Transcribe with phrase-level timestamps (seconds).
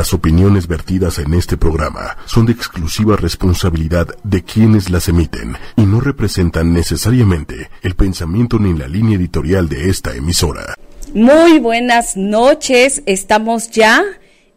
[0.00, 5.82] Las opiniones vertidas en este programa son de exclusiva responsabilidad de quienes las emiten y
[5.82, 10.74] no representan necesariamente el pensamiento ni la línea editorial de esta emisora.
[11.12, 14.02] Muy buenas noches, estamos ya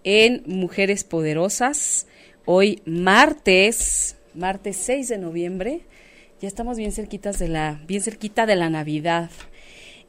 [0.05, 2.07] en Mujeres Poderosas,
[2.45, 5.81] hoy martes, martes 6 de noviembre,
[6.41, 9.29] ya estamos bien cerquitas de la, bien cerquita de la Navidad.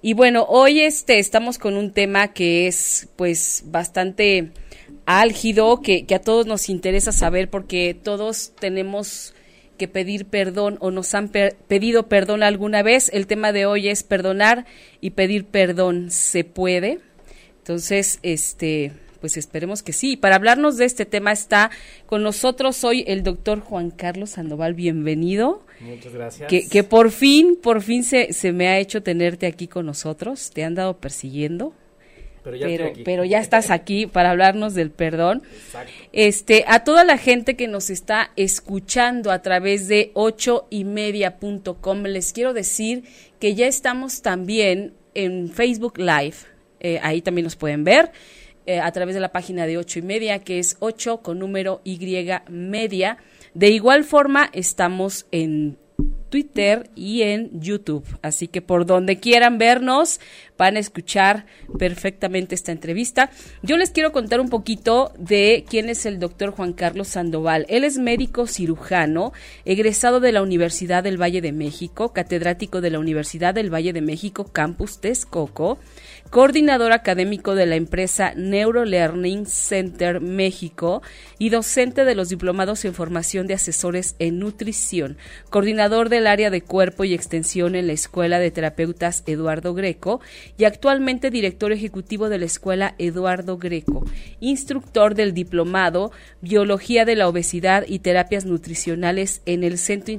[0.01, 4.53] Y bueno, hoy este, estamos con un tema que es pues bastante
[5.07, 9.35] álgido, que, que a todos nos interesa saber porque todos tenemos
[9.77, 13.11] que pedir perdón o nos han pedido perdón alguna vez.
[13.13, 14.67] El tema de hoy es perdonar
[15.01, 16.11] y pedir perdón.
[16.11, 17.01] ¿Se puede?
[17.59, 20.17] Entonces, este, pues esperemos que sí.
[20.17, 21.71] Para hablarnos de este tema está
[22.07, 24.75] con nosotros hoy el doctor Juan Carlos Sandoval.
[24.75, 25.65] Bienvenido.
[25.81, 26.49] Muchas gracias.
[26.49, 30.51] Que, que por fin, por fin se, se me ha hecho tenerte aquí con nosotros.
[30.51, 31.75] Te han dado persiguiendo.
[32.45, 35.43] Pero ya, pero, pero ya estás aquí para hablarnos del perdón.
[35.51, 35.93] Exacto.
[36.13, 42.03] Este, a toda la gente que nos está escuchando a través de ocho y media.com,
[42.03, 43.05] les quiero decir
[43.41, 46.37] que ya estamos también en Facebook Live.
[46.81, 48.13] Eh, ahí también nos pueden ver.
[48.67, 51.83] Eh, a través de la página de ocho y media, que es 8 con número
[51.85, 51.99] Y
[52.49, 53.19] media.
[53.53, 55.77] De igual forma, estamos en
[56.31, 58.05] Twitter y en YouTube.
[58.23, 60.19] Así que por donde quieran vernos,
[60.57, 61.47] van a escuchar
[61.79, 63.31] perfectamente esta entrevista.
[63.63, 67.67] Yo les quiero contar un poquito de quién es el doctor Juan Carlos Sandoval.
[67.69, 69.33] Él es médico cirujano,
[69.65, 74.01] egresado de la Universidad del Valle de México, catedrático de la Universidad del Valle de
[74.01, 75.79] México, Campus Texcoco
[76.31, 81.01] coordinador académico de la empresa Neurolearning Center México
[81.39, 85.17] y docente de los diplomados en formación de asesores en nutrición,
[85.51, 90.21] coordinador del área de cuerpo y extensión en la Escuela de Terapeutas Eduardo Greco
[90.57, 94.05] y actualmente director ejecutivo de la Escuela Eduardo Greco,
[94.41, 100.15] instructor del diplomado Biología de la Obesidad y Terapias Nutricionales en el Centro,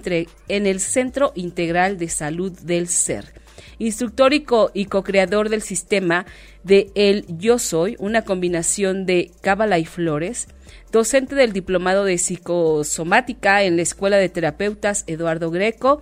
[0.48, 3.34] en el Centro Integral de Salud del Ser.
[3.78, 6.26] Instructor y, co-creador del sistema
[6.64, 10.48] de El Yo Soy, una combinación de cábala y flores,
[10.92, 16.02] docente del diplomado de psicosomática en la Escuela de Terapeutas Eduardo Greco.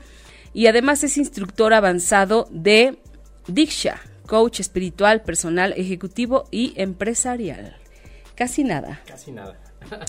[0.54, 3.00] Y además es instructor avanzado de
[3.48, 7.78] Diksha, coach espiritual, personal, ejecutivo y empresarial.
[8.36, 9.02] Casi nada.
[9.06, 9.60] Casi nada.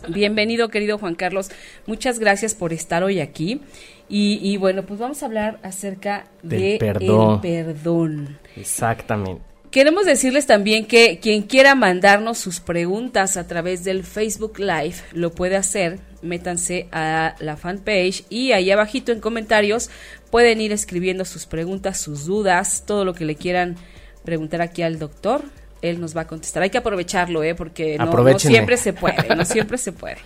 [0.09, 1.51] Bienvenido, querido Juan Carlos.
[1.87, 3.61] Muchas gracias por estar hoy aquí.
[4.09, 7.41] Y, bueno, pues vamos a hablar acerca del perdón.
[7.41, 8.39] perdón.
[8.55, 9.43] Exactamente.
[9.75, 15.33] Queremos decirles también que quien quiera mandarnos sus preguntas a través del Facebook Live lo
[15.33, 15.99] puede hacer.
[16.23, 19.91] Métanse a la fanpage y ahí abajito en comentarios
[20.31, 23.75] pueden ir escribiendo sus preguntas, sus dudas, todo lo que le quieran
[24.25, 25.43] preguntar aquí al doctor.
[25.83, 26.63] Él nos va a contestar.
[26.63, 27.55] Hay que aprovecharlo, ¿eh?
[27.55, 30.17] Porque no siempre se puede, no siempre se puede.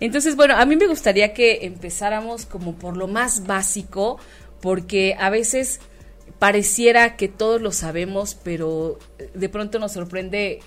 [0.00, 4.18] Entonces, bueno, a mí me gustaría que empezáramos como por lo más básico,
[4.60, 5.80] porque a veces
[6.38, 8.98] pareciera que todos lo sabemos, pero
[9.34, 10.60] de pronto nos sorprende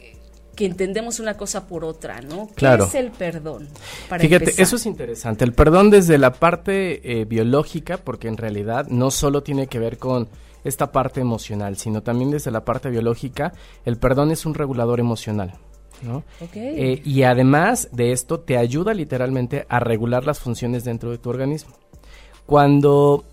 [0.56, 2.48] que entendemos una cosa por otra, ¿no?
[2.48, 2.86] ¿Qué claro.
[2.86, 3.70] es el perdón?
[4.20, 5.46] Fíjate, eso es interesante.
[5.46, 9.98] El perdón desde la parte eh, biológica, porque en realidad no solo tiene que ver
[9.98, 10.28] con
[10.64, 13.54] esta parte emocional, sino también desde la parte biológica,
[13.86, 15.54] el perdón es un regulador emocional.
[16.02, 16.24] ¿no?
[16.54, 21.30] Eh, y además de esto, te ayuda literalmente a regular las funciones dentro de tu
[21.30, 21.76] organismo.
[22.46, 23.26] Cuando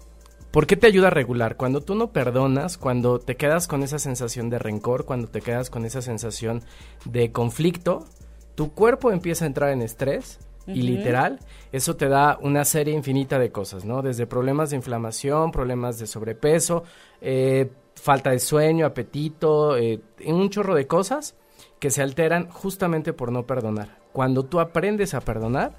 [0.50, 1.56] ¿Por qué te ayuda a regular?
[1.56, 5.68] Cuando tú no perdonas, cuando te quedas con esa sensación de rencor, cuando te quedas
[5.68, 6.62] con esa sensación
[7.04, 8.06] de conflicto,
[8.54, 11.38] tu cuerpo empieza a entrar en estrés y literal,
[11.72, 14.02] eso te da una serie infinita de cosas, ¿no?
[14.02, 16.84] Desde problemas de inflamación, problemas de sobrepeso,
[17.20, 21.34] eh, falta de sueño, apetito, eh, un chorro de cosas
[21.78, 23.98] que se alteran justamente por no perdonar.
[24.12, 25.76] Cuando tú aprendes a perdonar,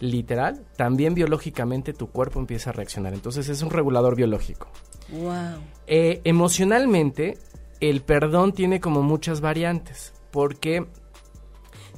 [0.00, 3.14] literal, también biológicamente tu cuerpo empieza a reaccionar.
[3.14, 4.68] Entonces es un regulador biológico.
[5.10, 5.60] Wow.
[5.86, 7.38] Eh, emocionalmente,
[7.80, 10.86] el perdón tiene como muchas variantes, porque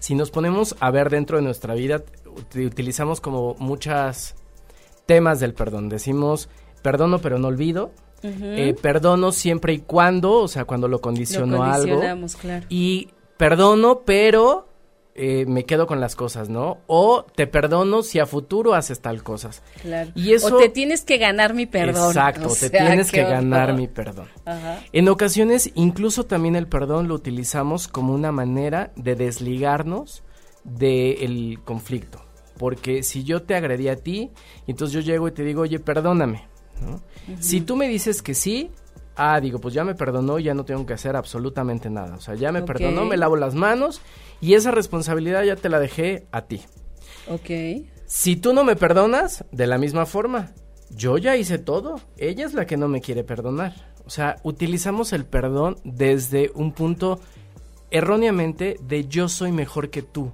[0.00, 2.02] si nos ponemos a ver dentro de nuestra vida,
[2.54, 4.34] utilizamos como muchas
[5.06, 5.88] temas del perdón.
[5.88, 6.48] Decimos,
[6.82, 7.92] perdono pero no olvido.
[8.22, 12.00] Eh, perdono siempre y cuando, o sea, cuando lo condiciono lo algo.
[12.40, 12.64] Claro.
[12.70, 14.66] Y perdono, pero
[15.16, 16.78] eh, me quedo con las cosas, ¿no?
[16.86, 19.62] O te perdono si a futuro haces tal cosas.
[19.80, 20.10] Claro.
[20.16, 22.08] Y eso, o te tienes que ganar mi perdón.
[22.08, 24.28] Exacto, te tienes que ganar mi perdón.
[24.92, 30.24] En ocasiones, incluso también el perdón lo utilizamos como una manera de desligarnos
[30.64, 32.23] del conflicto.
[32.58, 34.30] Porque si yo te agredí a ti,
[34.66, 36.46] entonces yo llego y te digo, oye, perdóname.
[37.40, 38.70] Si tú me dices que sí,
[39.16, 42.16] ah, digo, pues ya me perdonó, ya no tengo que hacer absolutamente nada.
[42.16, 44.00] O sea, ya me perdonó, me lavo las manos
[44.40, 46.62] y esa responsabilidad ya te la dejé a ti.
[47.28, 47.86] Ok.
[48.06, 50.52] Si tú no me perdonas, de la misma forma,
[50.90, 52.00] yo ya hice todo.
[52.16, 53.94] Ella es la que no me quiere perdonar.
[54.06, 57.20] O sea, utilizamos el perdón desde un punto
[57.90, 60.32] erróneamente de yo soy mejor que tú.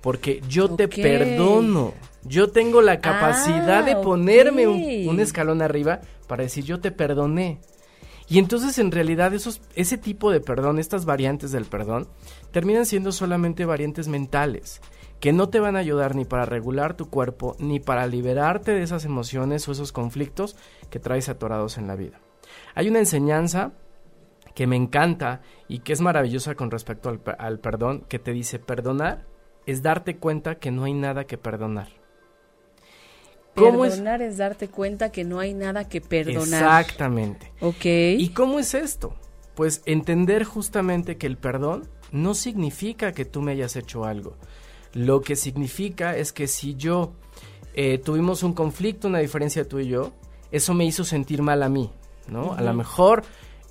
[0.00, 1.94] Porque yo te perdono.
[2.22, 7.60] Yo tengo la capacidad de ah, ponerme un, escalón arriba para decir yo te perdoné.
[8.28, 12.08] Y entonces en realidad esos, ese tipo de perdón, estas variantes del perdón,
[12.52, 14.80] terminan siendo solamente variantes mentales,
[15.18, 18.82] que no te van a ayudar ni para regular tu cuerpo, ni para liberarte de
[18.82, 20.56] esas emociones o esos conflictos
[20.90, 22.20] que traes atorados en la vida.
[22.74, 23.72] Hay una enseñanza
[24.54, 28.58] que me encanta y que es maravillosa con respecto al, al perdón, que te dice
[28.58, 29.29] perdonar
[29.70, 31.88] es darte cuenta que no hay nada que perdonar.
[33.54, 34.36] Perdonar es?
[34.38, 36.62] darte cuenta que no hay nada que perdonar.
[36.62, 37.52] Exactamente.
[37.60, 37.84] Ok.
[37.84, 39.14] ¿Y cómo es esto?
[39.54, 44.36] Pues entender justamente que el perdón no significa que tú me hayas hecho algo.
[44.92, 47.12] Lo que significa es que si yo
[47.74, 50.12] eh, tuvimos un conflicto, una diferencia tú y yo,
[50.50, 51.90] eso me hizo sentir mal a mí,
[52.28, 52.54] ¿no?
[52.54, 53.22] A lo mejor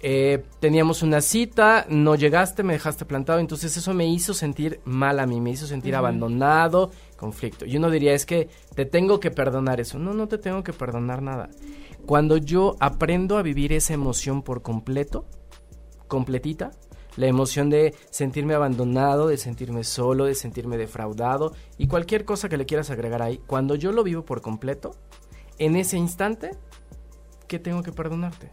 [0.01, 5.19] eh, teníamos una cita, no llegaste, me dejaste plantado, entonces eso me hizo sentir mal
[5.19, 7.66] a mí, me hizo sentir abandonado, conflicto.
[7.66, 10.00] Y uno diría, es que te tengo que perdonar eso.
[10.00, 11.50] No, no te tengo que perdonar nada.
[12.06, 15.25] Cuando yo aprendo a vivir esa emoción por completo,
[16.07, 16.72] completita,
[17.18, 22.56] la emoción de sentirme abandonado, de sentirme solo, de sentirme defraudado y cualquier cosa que
[22.56, 24.96] le quieras agregar ahí, cuando yo lo vivo por completo,
[25.57, 26.51] en ese instante,
[27.48, 28.50] ¿qué tengo que perdonarte?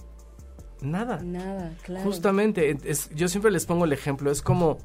[0.80, 1.22] Nada.
[1.22, 2.04] Nada, claro.
[2.04, 2.76] Justamente,
[3.14, 4.78] yo siempre les pongo el ejemplo, es como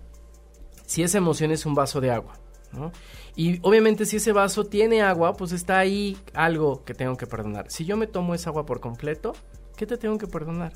[0.85, 2.33] si esa emoción es un vaso de agua,
[2.71, 2.91] ¿no?
[3.35, 7.69] Y obviamente si ese vaso tiene agua, pues está ahí algo que tengo que perdonar.
[7.69, 9.33] Si yo me tomo esa agua por completo,
[9.75, 10.73] ¿qué te tengo que perdonar?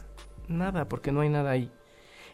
[0.48, 1.72] Nada, porque no hay nada ahí.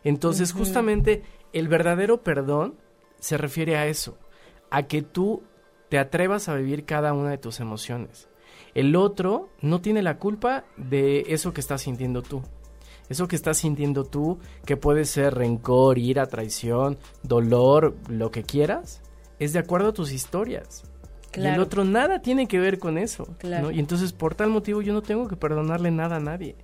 [0.03, 1.23] Entonces, justamente
[1.53, 2.75] el verdadero perdón
[3.19, 4.17] se refiere a eso,
[4.69, 5.43] a que tú
[5.89, 8.27] te atrevas a vivir cada una de tus emociones.
[8.73, 12.41] El otro no tiene la culpa de eso que estás sintiendo tú.
[13.11, 19.01] Eso que estás sintiendo tú, que puede ser rencor, ira, traición, dolor, lo que quieras,
[19.37, 20.83] es de acuerdo a tus historias.
[21.35, 23.27] Y el otro nada tiene que ver con eso.
[23.43, 26.55] Y entonces por tal motivo yo no tengo que perdonarle nada a nadie.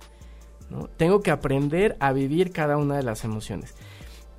[0.70, 0.88] ¿no?
[0.96, 3.74] Tengo que aprender a vivir cada una de las emociones.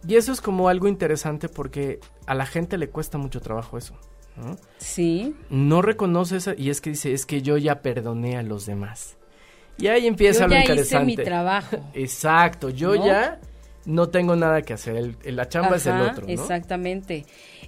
[0.07, 3.93] Y eso es como algo interesante porque a la gente le cuesta mucho trabajo eso.
[4.35, 4.57] ¿no?
[4.79, 5.35] Sí.
[5.51, 9.18] No reconoce eso y es que dice, es que yo ya perdoné a los demás.
[9.79, 11.11] Y ahí empieza lo interesante.
[11.11, 11.77] Hice mi trabajo.
[11.93, 13.39] Exacto, yo ya
[13.85, 16.27] no tengo nada que hacer, el, la chamba es el otro.
[16.27, 16.33] ¿no?
[16.33, 17.25] Exactamente.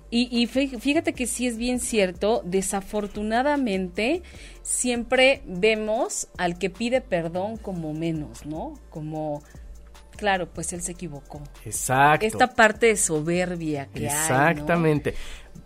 [0.10, 4.24] Y, y, fíjate que sí es bien cierto, desafortunadamente
[4.62, 8.74] siempre vemos al que pide perdón como menos, ¿no?
[8.90, 9.42] Como,
[10.18, 11.42] claro, pues él se equivocó.
[11.66, 12.25] Exacto.
[12.25, 15.16] Esta parte de soberbia que Exactamente.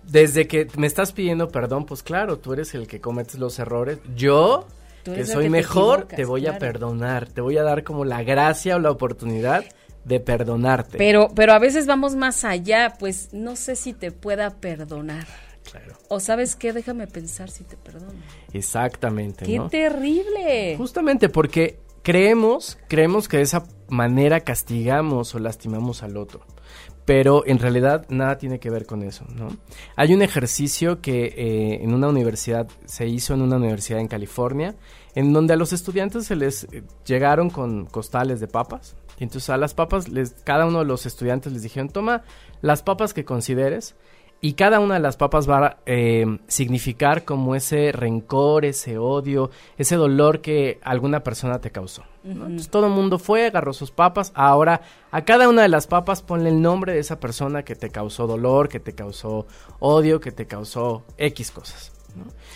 [0.03, 3.98] Desde que me estás pidiendo perdón, pues claro, tú eres el que cometes los errores.
[4.15, 4.68] Yo
[5.13, 8.79] que soy mejor, te, voy a perdonar, te voy a dar como la gracia o
[8.79, 9.63] la oportunidad
[10.03, 10.97] de perdonarte.
[10.97, 15.25] Pero, pero a veces vamos más allá, pues no sé si te pueda perdonar.
[15.69, 15.95] Claro.
[16.09, 18.13] O sabes qué, déjame pensar si te perdono.
[18.53, 19.45] Exactamente.
[19.45, 20.75] Qué terrible.
[20.77, 26.41] Justamente porque creemos, creemos que de esa manera castigamos o lastimamos al otro
[27.05, 29.47] pero en realidad nada tiene que ver con eso, ¿no?
[29.95, 34.75] Hay un ejercicio que eh, en una universidad se hizo en una universidad en California,
[35.13, 39.50] en donde a los estudiantes se les eh, llegaron con costales de papas, y entonces
[39.50, 42.24] a las papas, les, cada uno de los estudiantes les dijeron, toma
[42.62, 43.95] las papas que consideres,
[44.45, 49.49] y cada una de las papas va a eh, significar como ese rencor, ese odio,
[49.75, 52.03] ese dolor que alguna persona te causó.
[52.23, 54.31] Entonces todo el mundo fue, agarró sus papas.
[54.35, 57.89] Ahora a cada una de las papas ponle el nombre de esa persona que te
[57.89, 59.47] causó dolor, que te causó
[59.79, 61.91] odio, que te causó X cosas.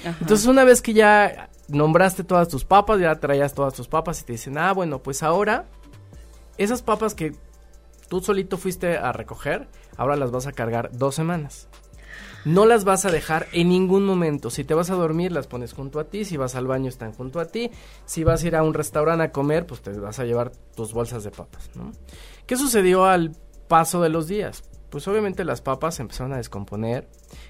[0.03, 4.25] Entonces una vez que ya nombraste todas tus papas, ya traías todas tus papas y
[4.25, 5.65] te dicen, ah, bueno, pues ahora
[6.55, 7.33] esas papas que
[8.09, 9.67] tú solito fuiste a recoger,
[9.99, 11.67] ahora las vas a cargar dos semanas.
[12.45, 14.49] No las vas a dejar en ningún momento.
[14.49, 16.23] Si te vas a dormir, las pones junto a ti.
[16.23, 17.69] Si vas al baño, están junto a ti.
[18.05, 20.93] Si vas a ir a un restaurante a comer, pues te vas a llevar tus
[20.93, 21.91] bolsas de papas, ¿no?
[22.45, 23.35] ¿Qué sucedió al
[23.67, 24.63] paso de los días?
[24.89, 27.09] Pues obviamente las papas empezaron a descomponer,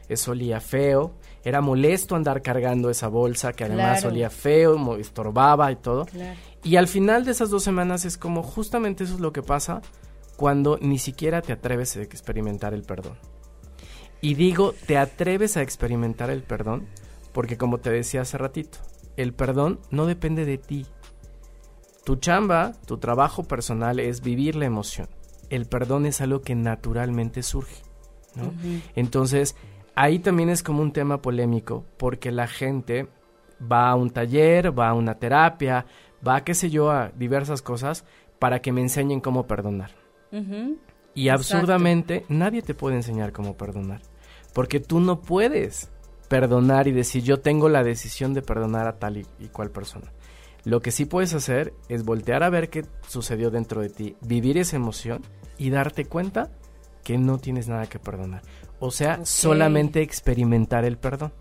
[0.09, 1.13] eso olía feo,
[1.43, 6.07] era molesto andar cargando esa bolsa que además olía feo, estorbaba y todo.
[6.63, 9.81] Y al final de esas dos semanas es como justamente eso es lo que pasa
[10.39, 13.17] cuando ni siquiera te atreves a experimentar el perdón.
[14.21, 16.87] Y digo, te atreves a experimentar el perdón
[17.33, 18.77] porque como te decía hace ratito,
[19.17, 20.85] el perdón no depende de ti.
[22.05, 25.09] Tu chamba, tu trabajo personal es vivir la emoción.
[25.49, 27.83] El perdón es algo que naturalmente surge.
[28.35, 28.53] ¿no?
[28.95, 29.57] Entonces,
[29.93, 33.09] ahí también es como un tema polémico, porque la gente
[33.69, 35.85] va a un taller, va a una terapia,
[36.25, 38.05] va, qué sé yo, a diversas cosas
[38.39, 39.98] para que me enseñen cómo perdonar.
[41.13, 44.01] Y absurdamente nadie te puede enseñar cómo perdonar,
[44.53, 45.89] porque tú no puedes
[46.27, 50.11] perdonar y decir yo tengo la decisión de perdonar a tal y, cual persona.
[50.63, 54.57] Lo que sí puedes hacer es voltear a ver qué sucedió dentro de ti, vivir
[54.57, 55.23] esa emoción
[55.57, 56.51] y darte cuenta
[57.03, 58.43] que no tienes nada que perdonar.
[58.79, 61.33] O sea, solamente experimentar el perdón.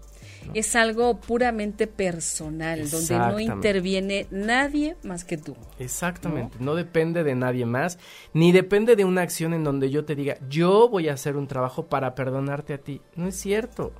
[0.54, 5.57] Es algo puramente personal, donde no interviene nadie más que tú.
[5.78, 6.75] Exactamente, ¿no?
[6.75, 7.99] depende de nadie más,
[8.33, 11.47] ni depende de una acción en donde yo te diga, yo voy a hacer un
[11.47, 13.00] trabajo para perdonarte a ti.
[13.14, 13.92] No es cierto.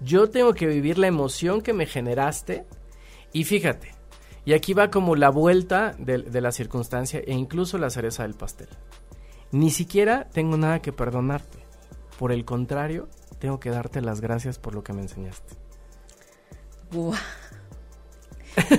[0.00, 2.64] Yo tengo que vivir la emoción que me generaste
[3.32, 3.94] y fíjate,
[4.44, 8.34] y aquí va como la vuelta de, de la circunstancia e incluso la cereza del
[8.34, 8.68] pastel.
[9.50, 11.58] Ni siquiera tengo nada que perdonarte.
[12.18, 15.54] Por el contrario, tengo que darte las gracias por lo que me enseñaste.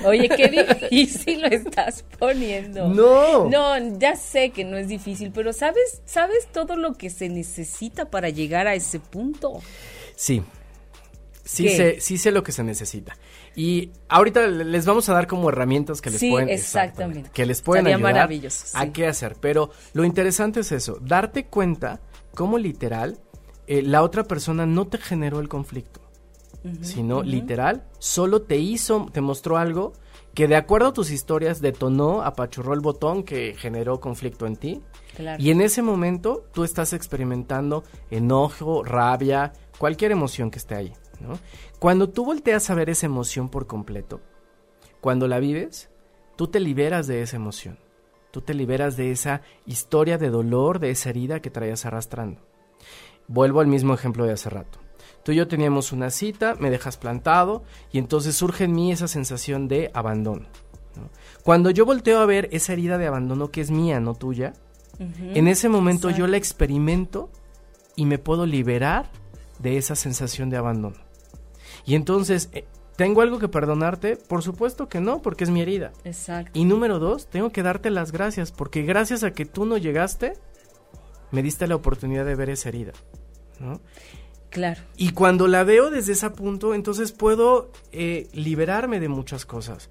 [0.04, 2.88] Oye, qué difícil lo estás poniendo.
[2.88, 3.48] No.
[3.48, 8.10] No, ya sé que no es difícil, pero ¿sabes, sabes todo lo que se necesita
[8.10, 9.60] para llegar a ese punto?
[10.16, 10.42] Sí.
[11.44, 13.16] Sí sé, sí sé lo que se necesita.
[13.56, 17.30] Y ahorita les vamos a dar como herramientas que les pueden exactamente.
[17.32, 18.30] que les pueden ayudar
[18.74, 22.00] a qué hacer, pero lo interesante es eso, darte cuenta
[22.34, 23.18] cómo literal
[23.70, 26.00] eh, la otra persona no te generó el conflicto
[26.82, 29.92] sino literal, solo te hizo, te mostró algo
[30.34, 34.82] que de acuerdo a tus historias detonó, apachurró el botón que generó conflicto en ti.
[35.38, 40.92] Y en ese momento tú estás experimentando enojo, rabia, cualquier emoción que esté ahí.
[41.78, 44.20] Cuando tú volteas a ver esa emoción por completo,
[45.00, 45.90] cuando la vives,
[46.36, 47.78] tú te liberas de esa emoción.
[48.30, 52.40] Tú te liberas de esa historia de dolor, de esa herida que traías arrastrando.
[53.30, 54.80] Vuelvo al mismo ejemplo de hace rato.
[55.22, 59.06] Tú y yo teníamos una cita, me dejas plantado y entonces surge en mí esa
[59.06, 60.46] sensación de abandono.
[61.44, 64.54] Cuando yo volteo a ver esa herida de abandono que es mía, no tuya,
[64.98, 67.30] en ese momento yo la experimento
[67.94, 69.08] y me puedo liberar
[69.60, 70.96] de esa sensación de abandono.
[71.86, 72.64] Y entonces, eh,
[72.96, 74.16] ¿tengo algo que perdonarte?
[74.16, 75.92] Por supuesto que no, porque es mi herida.
[76.02, 76.50] Exacto.
[76.52, 80.32] Y número dos, tengo que darte las gracias, porque gracias a que tú no llegaste,
[81.30, 82.92] me diste la oportunidad de ver esa herida.
[83.60, 83.80] ¿No?
[84.50, 84.80] Claro.
[84.96, 89.90] Y cuando la veo desde ese punto, entonces puedo eh, liberarme de muchas cosas.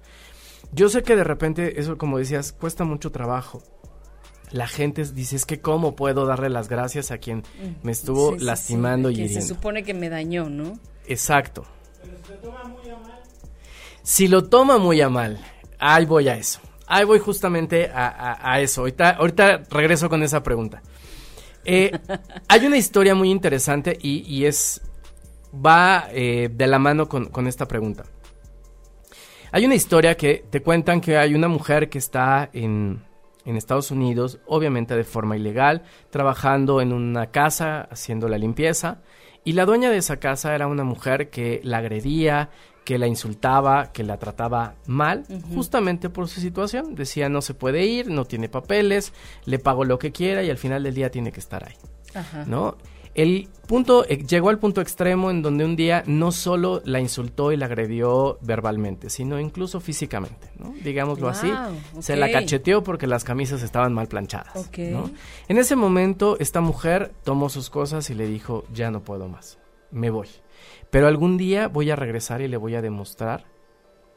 [0.72, 3.62] Yo sé que de repente, eso como decías, cuesta mucho trabajo.
[4.50, 7.84] La gente dice, es que cómo puedo darle las gracias a quien mm.
[7.84, 10.78] me estuvo lastimando y Se supone que me dañó, ¿no?
[11.06, 11.64] Exacto.
[12.02, 13.20] Pero si lo toma muy a mal.
[14.02, 15.40] Si lo toma muy a mal,
[15.78, 16.60] ahí voy a eso.
[16.86, 18.80] Ahí voy justamente a, eso.
[18.80, 20.82] Ahorita, ahorita regreso con esa pregunta.
[21.64, 21.92] Eh,
[22.48, 24.80] hay una historia muy interesante y, es
[25.54, 28.04] va eh, de la mano con, esta pregunta.
[29.52, 33.02] Hay una historia que te cuentan que hay una mujer que está en,
[33.44, 39.02] en, Estados Unidos, obviamente de forma ilegal, trabajando en una casa haciendo la limpieza.
[39.42, 42.50] Y la dueña de esa casa era una mujer que la agredía,
[42.84, 46.94] que la insultaba, que la trataba mal, justamente por su situación.
[46.94, 49.12] Decía no se puede ir, no tiene papeles,
[49.44, 51.76] le pago lo que quiera y al final del día tiene que estar ahí.
[52.46, 52.76] ¿No?
[53.14, 57.50] El punto eh, llegó al punto extremo en donde un día no solo la insultó
[57.50, 60.72] y la agredió verbalmente, sino incluso físicamente, ¿no?
[60.84, 61.50] Digámoslo así.
[61.98, 64.70] Se la cacheteó porque las camisas estaban mal planchadas.
[65.48, 69.58] En ese momento, esta mujer tomó sus cosas y le dijo, ya no puedo más,
[69.90, 70.28] me voy.
[70.90, 73.44] Pero algún día voy a regresar y le voy a demostrar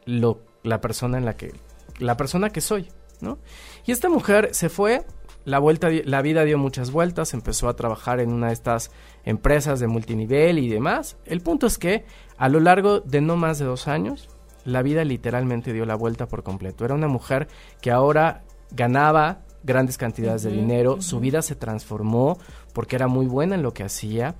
[0.05, 1.53] lo, la persona en la que,
[1.99, 2.89] la persona que soy,
[3.21, 3.37] ¿no?
[3.85, 5.05] Y esta mujer se fue,
[5.45, 8.91] la vuelta, la vida dio muchas vueltas, empezó a trabajar en una de estas
[9.23, 11.17] empresas de multinivel y demás.
[11.25, 12.05] El punto es que
[12.37, 14.29] a lo largo de no más de dos años,
[14.65, 16.85] la vida literalmente dio la vuelta por completo.
[16.85, 17.47] Era una mujer
[17.81, 22.37] que ahora ganaba grandes cantidades de dinero, su vida se transformó
[22.73, 24.35] porque era muy buena en lo que hacía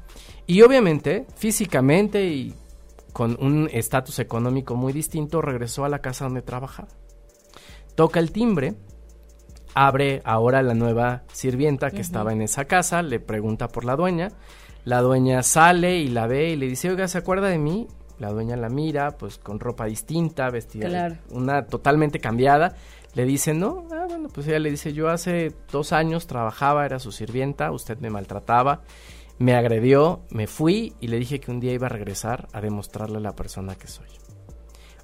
[0.46, 2.54] y obviamente físicamente y
[3.14, 6.90] con un estatus económico muy distinto regresó a la casa donde trabajaba.
[7.96, 8.74] Toca el timbre,
[9.76, 14.30] abre ahora la nueva sirvienta que estaba en esa casa, le pregunta por la dueña,
[14.84, 17.88] la dueña sale y la ve y le dice, oiga, ¿se acuerda de mí?
[18.20, 22.76] La dueña la mira, pues con ropa distinta, vestida, una totalmente cambiada.
[23.14, 27.00] Le dice, no, ah, bueno, pues ella le dice, yo hace dos años trabajaba, era
[27.00, 28.82] su sirvienta, usted me maltrataba,
[29.38, 33.20] me agredió, me fui y le dije que un día iba a regresar a demostrarle
[33.20, 34.08] la persona que soy.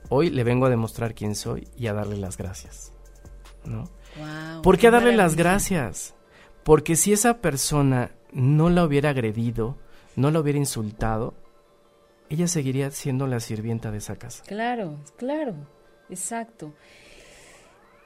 [0.10, 2.94] Hoy le vengo a demostrar quién soy y a darle las gracias.
[3.66, 3.90] ¿no?
[4.64, 6.16] ¿Por qué darle las gracias?
[6.64, 9.78] Porque si esa persona no la hubiera agredido,
[10.16, 11.34] no la hubiera insultado,
[12.30, 14.44] ella seguiría siendo la sirvienta de esa casa.
[14.46, 15.56] Claro, claro,
[16.10, 16.74] exacto.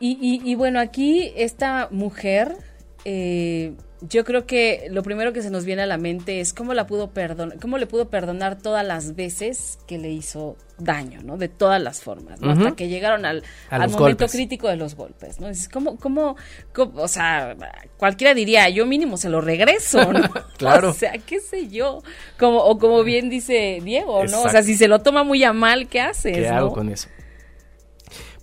[0.06, 2.58] Y, y, bueno, aquí esta mujer,
[3.06, 6.74] eh, yo creo que lo primero que se nos viene a la mente es cómo
[6.74, 11.38] la pudo perdonar, cómo le pudo perdonar todas las veces que le hizo daño, ¿no?
[11.38, 12.52] De todas las formas, ¿no?
[12.52, 15.48] Hasta que llegaron al, al momento crítico de los golpes, ¿no?
[15.48, 16.36] Es como, como,
[16.76, 17.56] o sea,
[17.96, 20.30] cualquiera diría, yo mínimo se lo regreso, ¿no?
[20.58, 20.90] claro.
[20.94, 22.04] O sea, qué sé yo,
[22.38, 24.42] como, o como bien dice Diego, ¿no?
[24.42, 26.36] O sea, si se lo toma muy a mal, ¿qué haces?
[26.36, 27.08] ¿Qué hago con eso?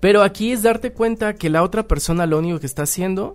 [0.00, 3.34] Pero aquí es darte cuenta que la otra persona lo único que está haciendo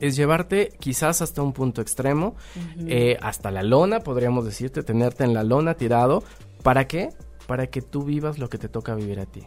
[0.00, 2.36] es llevarte quizás hasta un punto extremo,
[2.86, 6.22] eh, hasta la lona, podríamos decirte, tenerte en la lona tirado.
[6.62, 7.10] ¿Para qué?
[7.46, 9.42] Para que tú vivas lo que te toca vivir a ti.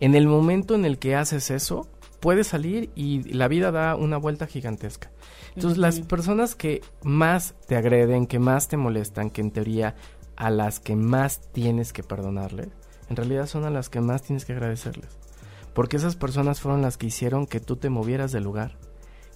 [0.00, 1.88] En el momento en el que haces eso,
[2.20, 5.10] puedes salir y la vida da una vuelta gigantesca.
[5.54, 9.94] Entonces, las personas que más te agreden, que más te molestan, que en teoría
[10.36, 12.68] a las que más tienes que perdonarle,
[13.08, 15.25] en realidad son a las que más tienes que agradecerles.
[15.76, 18.78] Porque esas personas fueron las que hicieron que tú te movieras del lugar,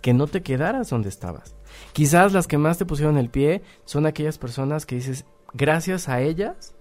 [0.01, 1.55] que no te quedaras donde estabas.
[1.93, 6.23] Quizás las que más te pusieron el pie son aquellas personas que dices, gracias a
[6.23, 6.75] ellas,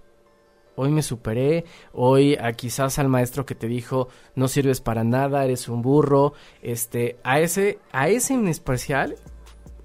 [0.76, 5.44] hoy me superé, hoy a quizás al maestro que te dijo, no sirves para nada,
[5.44, 9.16] eres un burro, este, a ese, a ese en especial,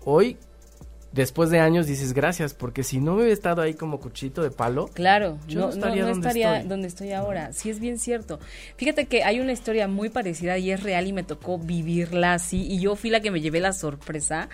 [0.05, 0.37] hoy
[1.15, 4.51] después de años dices gracias, porque si no me hubiera estado ahí como cuchito de
[4.51, 6.05] palo, claro, yo no, estaría,
[6.63, 7.13] donde, estoy.
[7.13, 7.53] ahora.
[7.53, 8.39] Sí es bien cierto.
[8.75, 12.67] Fíjate que hay una historia muy parecida y es real y me tocó vivirla así
[12.67, 14.49] y yo fui la que me llevé la sorpresa.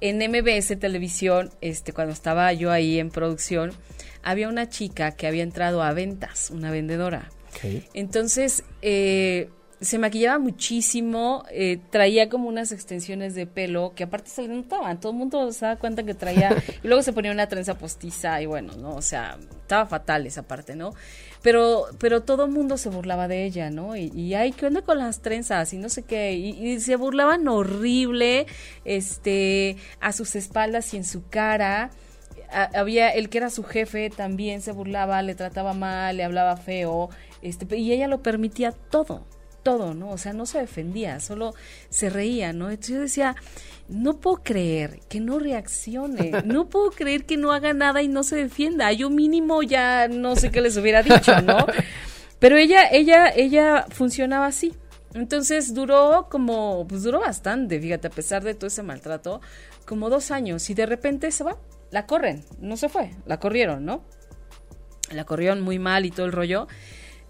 [0.00, 3.72] En MBS Televisión, este, cuando estaba yo ahí en producción,
[4.22, 7.30] había una chica que había entrado a ventas, una vendedora.
[7.94, 9.48] Entonces, eh,
[9.84, 14.98] se maquillaba muchísimo, eh, traía como unas extensiones de pelo que aparte se le notaban,
[14.98, 16.50] todo el mundo se daba cuenta que traía,
[16.82, 18.94] y luego se ponía una trenza postiza y bueno, ¿no?
[18.94, 20.94] O sea, estaba fatal esa parte, ¿no?
[21.42, 23.96] Pero, pero todo el mundo se burlaba de ella, ¿no?
[23.96, 25.72] Y, y ay, ¿qué onda con las trenzas?
[25.74, 28.46] Y no sé qué, y, se burlaban horrible,
[28.84, 31.90] este, a sus espaldas y en su cara.
[32.74, 37.10] había el que era su jefe también se burlaba, le trataba mal, le hablaba feo,
[37.42, 39.26] este, y ella lo permitía todo
[39.64, 40.10] todo, ¿no?
[40.10, 41.54] O sea, no se defendía, solo
[41.88, 42.70] se reía, ¿no?
[42.70, 43.36] Entonces yo decía,
[43.88, 48.22] no puedo creer que no reaccione, no puedo creer que no haga nada y no
[48.22, 48.92] se defienda.
[48.92, 51.66] Yo mínimo ya no sé qué les hubiera dicho, ¿no?
[52.38, 54.74] Pero ella, ella, ella funcionaba así.
[55.14, 59.40] Entonces duró como, pues duró bastante, fíjate, a pesar de todo ese maltrato,
[59.86, 61.56] como dos años y de repente se va,
[61.90, 64.02] la corren, no se fue, la corrieron, ¿no?
[65.10, 66.66] La corrieron muy mal y todo el rollo.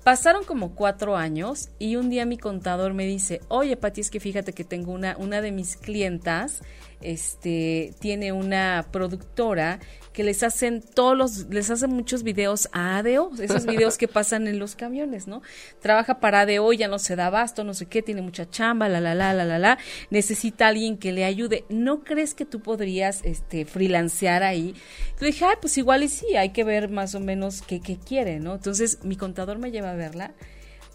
[0.04, 4.20] Pasaron como cuatro años y un día mi contador me dice, oye Pati, es que
[4.20, 6.60] fíjate que tengo una, una de mis clientas,
[7.04, 9.78] este, tiene una productora
[10.12, 14.46] que les hacen todos los, les hacen muchos videos a ADO, esos videos que pasan
[14.46, 15.42] en los camiones, ¿no?
[15.80, 19.00] Trabaja para ADO, ya no se da abasto, no sé qué, tiene mucha chamba, la,
[19.00, 19.78] la, la, la, la, la,
[20.10, 21.64] necesita alguien que le ayude.
[21.68, 24.74] ¿No crees que tú podrías, este, freelancear ahí?
[25.20, 27.98] Le dije, ay, pues igual y sí, hay que ver más o menos qué, qué
[27.98, 28.54] quiere, ¿no?
[28.54, 30.32] Entonces, mi contador me lleva a verla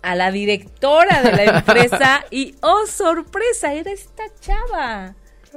[0.01, 5.15] a la directora de la empresa y, oh, sorpresa, era esta chava.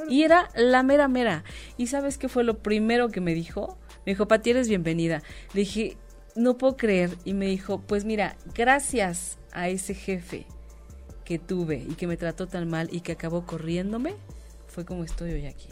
[0.08, 1.44] Y era la mera mera.
[1.76, 3.78] ¿Y sabes qué fue lo primero que me dijo?
[4.06, 5.22] Me dijo, Pati, eres bienvenida.
[5.54, 5.96] Le dije,
[6.34, 7.10] no puedo creer.
[7.24, 10.46] Y me dijo, pues mira, gracias a ese jefe
[11.24, 14.14] que tuve y que me trató tan mal y que acabó corriéndome,
[14.66, 15.68] fue como estoy hoy aquí.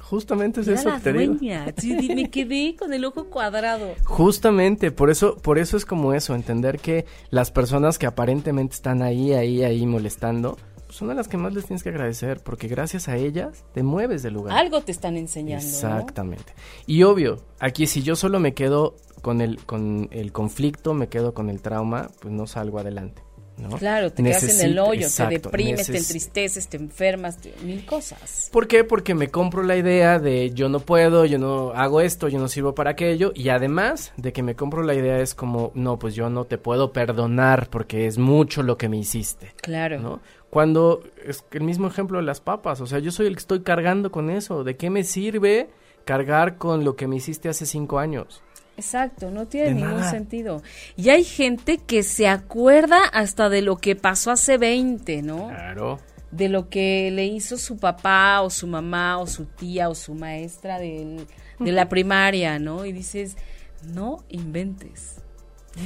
[0.00, 1.80] Justamente es eso que te.
[1.80, 3.94] Sí, me quedé con el ojo cuadrado.
[4.04, 9.02] Justamente, por eso, por eso es como eso, entender que las personas que aparentemente están
[9.02, 10.56] ahí, ahí, ahí molestando,
[10.90, 14.22] son a las que más les tienes que agradecer, porque gracias a ellas te mueves
[14.22, 14.56] del lugar.
[14.56, 15.64] Algo te están enseñando.
[15.64, 16.52] Exactamente.
[16.86, 21.34] Y obvio, aquí si yo solo me quedo con el, con el conflicto, me quedo
[21.34, 23.22] con el trauma, pues no salgo adelante.
[23.60, 23.76] ¿No?
[23.78, 28.48] Claro, te quedas en el hoyo, te deprimes, te entristeces, te enfermas, mil cosas.
[28.52, 28.84] ¿Por qué?
[28.84, 32.48] Porque me compro la idea de yo no puedo, yo no hago esto, yo no
[32.48, 36.14] sirvo para aquello, y además de que me compro la idea es como, no, pues
[36.14, 39.52] yo no te puedo perdonar porque es mucho lo que me hiciste.
[39.60, 40.00] Claro.
[40.00, 40.20] ¿no?
[40.50, 43.60] Cuando es el mismo ejemplo de las papas, o sea, yo soy el que estoy
[43.60, 44.64] cargando con eso.
[44.64, 45.70] ¿De qué me sirve
[46.04, 48.42] cargar con lo que me hiciste hace cinco años?
[48.80, 50.62] Exacto, no tiene ningún sentido.
[50.96, 55.48] Y hay gente que se acuerda hasta de lo que pasó hace 20, ¿no?
[55.48, 56.00] Claro.
[56.30, 60.14] De lo que le hizo su papá o su mamá o su tía o su
[60.14, 61.26] maestra de
[61.58, 62.86] la primaria, ¿no?
[62.86, 63.36] Y dices,
[63.82, 65.20] no inventes.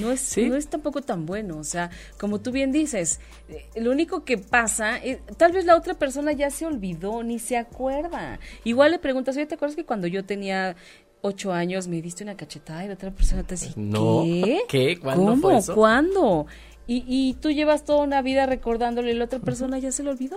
[0.00, 3.90] No es, no es tampoco tan bueno, o sea, como tú bien dices, eh, lo
[3.90, 8.40] único que pasa, es, tal vez la otra persona ya se olvidó, ni se acuerda.
[8.64, 10.74] Igual le preguntas, oye, ¿te acuerdas que cuando yo tenía
[11.26, 14.60] ocho años me diste una cachetada y la otra persona te dice, no, ¿qué?
[14.68, 14.98] ¿Qué?
[14.98, 15.40] ¿Cuándo ¿Cómo?
[15.40, 15.74] fue eso?
[15.74, 16.46] ¿Cuándo?
[16.87, 20.10] Y, y tú llevas toda una vida recordándole y la otra persona ya se lo
[20.10, 20.37] olvidó.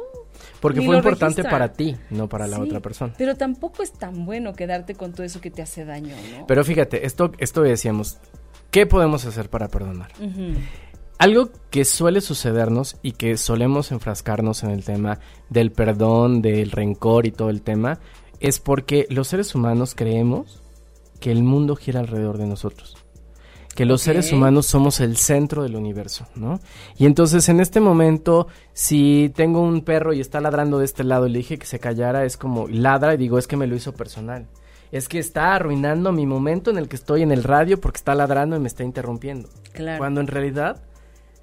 [0.61, 1.51] Porque Ni fue importante registra.
[1.51, 3.13] para ti, no para la otra persona.
[3.17, 6.47] Pero tampoco es tan bueno quedarte con todo eso que te hace daño, ¿no?
[6.47, 8.19] Pero fíjate, esto, esto decíamos,
[8.71, 10.09] ¿qué podemos hacer para perdonar?
[11.17, 15.19] Algo que suele sucedernos y que solemos enfrascarnos en el tema
[15.49, 17.99] del perdón, del rencor y todo el tema,
[18.39, 20.63] es porque los seres humanos creemos
[21.19, 22.97] que el mundo gira alrededor de nosotros.
[23.75, 26.59] Que los seres humanos somos el centro del universo, ¿no?
[26.97, 31.27] Y entonces en este momento, si tengo un perro y está ladrando de este lado
[31.27, 33.75] y le dije que se callara, es como ladra y digo, es que me lo
[33.75, 34.47] hizo personal.
[34.91, 38.15] Es que está arruinando mi momento en el que estoy en el radio porque está
[38.15, 39.47] ladrando y me está interrumpiendo.
[39.73, 39.99] Claro.
[39.99, 40.81] Cuando en realidad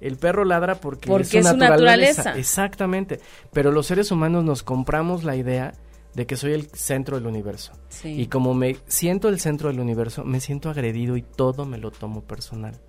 [0.01, 2.37] el perro ladra porque, Porque es su naturaleza.
[2.37, 3.21] Exactamente.
[3.53, 5.73] Pero los seres humanos nos compramos la idea
[6.15, 7.73] de que soy el centro del universo.
[7.89, 8.21] Sí.
[8.21, 11.91] Y como me siento el centro del universo, me siento agredido y todo me lo
[11.91, 12.79] tomo personal.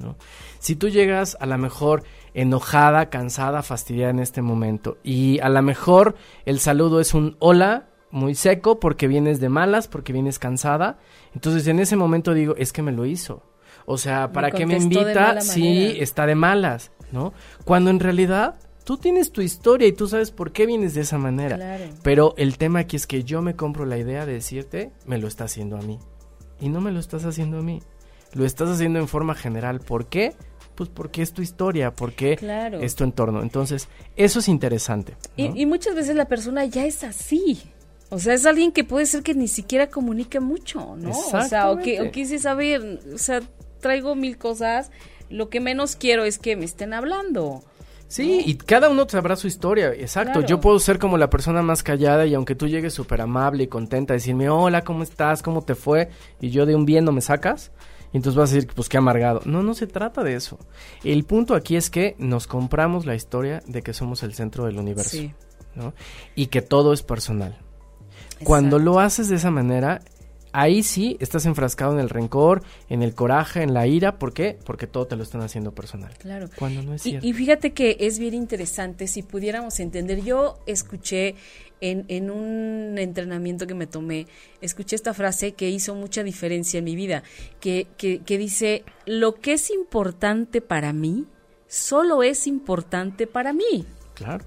[0.00, 0.16] ¿no?
[0.58, 2.02] Si tú llegas a la mejor
[2.34, 7.88] enojada, cansada, fastidiada en este momento y a lo mejor el saludo es un hola
[8.10, 10.98] muy seco porque vienes de malas, porque vienes cansada,
[11.34, 13.42] entonces en ese momento digo, es que me lo hizo.
[13.86, 16.90] O sea, Me ¿para qué me invita si está de malas?
[17.10, 17.32] ¿No?
[17.64, 21.18] Cuando en realidad tú tienes tu historia y tú sabes por qué vienes de esa
[21.18, 21.56] manera.
[21.56, 21.84] Claro.
[22.02, 25.28] Pero el tema aquí es que yo me compro la idea de decirte, me lo
[25.28, 25.98] está haciendo a mí.
[26.60, 27.82] Y no me lo estás haciendo a mí.
[28.34, 29.80] Lo estás haciendo en forma general.
[29.80, 30.34] ¿Por qué?
[30.74, 32.80] Pues porque es tu historia, porque Claro.
[32.80, 33.42] es tu entorno.
[33.42, 35.16] Entonces, eso es interesante.
[35.36, 35.44] ¿no?
[35.56, 37.62] Y, y muchas veces la persona ya es así.
[38.08, 41.10] O sea, es alguien que puede ser que ni siquiera comunique mucho, ¿no?
[41.10, 43.40] O sea, o que, o que ver, o sea,
[43.80, 44.90] traigo mil cosas,
[45.30, 47.64] lo que menos quiero es que me estén hablando.
[48.12, 50.32] Sí, y cada uno sabrá su historia, exacto.
[50.34, 50.46] Claro.
[50.46, 53.68] Yo puedo ser como la persona más callada y aunque tú llegues súper amable y
[53.68, 55.42] contenta a decirme, hola, ¿cómo estás?
[55.42, 56.10] ¿Cómo te fue?
[56.38, 57.72] Y yo de un bien no me sacas,
[58.12, 59.40] y entonces vas a decir, pues qué amargado.
[59.46, 60.58] No, no se trata de eso.
[61.04, 64.78] El punto aquí es que nos compramos la historia de que somos el centro del
[64.78, 65.32] universo, Sí.
[65.74, 65.94] ¿no?
[66.34, 67.56] Y que todo es personal.
[68.44, 70.02] Cuando lo haces de esa manera,
[70.52, 74.18] ahí sí estás enfrascado en el rencor, en el coraje, en la ira.
[74.18, 74.58] ¿Por qué?
[74.64, 76.12] Porque todo te lo están haciendo personal.
[76.18, 76.48] Claro.
[76.58, 77.26] Cuando no es Y, cierto.
[77.26, 80.22] y fíjate que es bien interesante si pudiéramos entender.
[80.22, 81.34] Yo escuché
[81.80, 84.26] en, en un entrenamiento que me tomé,
[84.60, 87.24] escuché esta frase que hizo mucha diferencia en mi vida,
[87.60, 91.26] que, que, que dice, lo que es importante para mí,
[91.66, 93.84] solo es importante para mí.
[94.14, 94.44] Claro.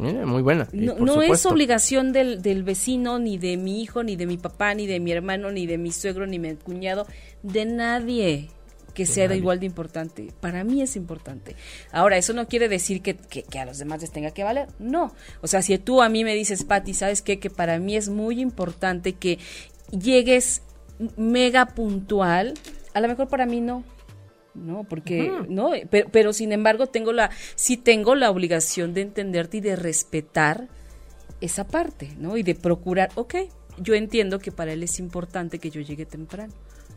[0.00, 0.66] Mira, muy buena.
[0.72, 4.86] No, es obligación del, del vecino, ni de mi hijo, ni de mi papá, ni
[4.86, 7.06] de mi hermano, ni de mi suegro, ni mi cuñado,
[7.42, 8.48] de nadie
[8.94, 10.32] que sea de igual de importante.
[10.40, 11.54] Para mí es importante.
[11.92, 14.66] Ahora, eso no quiere decir que, que- que a los demás les tenga que valer.
[14.80, 15.14] No.
[15.42, 17.38] O sea, si tú a mí me dices, Patti, ¿sabes qué?
[17.38, 19.38] Que para mí es muy importante que
[19.90, 20.62] llegues
[21.16, 22.54] mega puntual,
[22.94, 23.84] a lo mejor para mí no.
[24.54, 29.58] No, porque no, pero, pero sin embargo tengo la sí tengo la obligación de entenderte
[29.58, 30.68] y de respetar
[31.40, 32.36] esa parte, ¿no?
[32.36, 33.34] Y de procurar, ok,
[33.78, 36.52] yo entiendo que para él es importante que yo llegue temprano.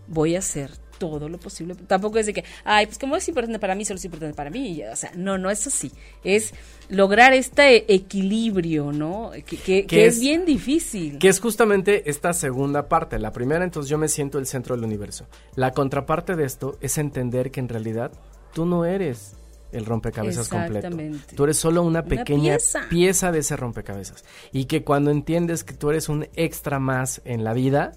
[0.07, 1.75] Voy a hacer todo lo posible.
[1.87, 4.49] Tampoco es de que, ay, pues como es importante para mí, solo es importante para
[4.49, 4.81] mí.
[4.91, 5.91] O sea, no, no es así.
[6.23, 6.53] Es
[6.89, 9.31] lograr este equilibrio, ¿no?
[9.45, 11.17] Que, que- que es, es- bien difícil.
[11.19, 13.19] Que es justamente esta segunda parte.
[13.19, 15.25] La primera, entonces yo me siento el centro del universo.
[15.55, 18.11] La contraparte de esto es entender que en realidad
[18.53, 19.33] tú no eres
[19.71, 20.87] el rompecabezas completo.
[20.87, 21.35] Exactamente.
[21.35, 22.81] Tú eres solo una Una pequeña pieza.
[22.89, 24.23] pieza de ese rompecabezas.
[24.51, 27.93] Y que cuando entiendes que tú eres un extra más en la vida,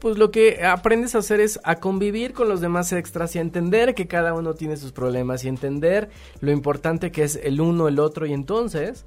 [0.00, 3.42] pues lo que aprendes a hacer es a convivir con los demás extras y a
[3.42, 7.88] entender que cada uno tiene sus problemas y entender lo importante que es el uno,
[7.88, 9.04] el otro y entonces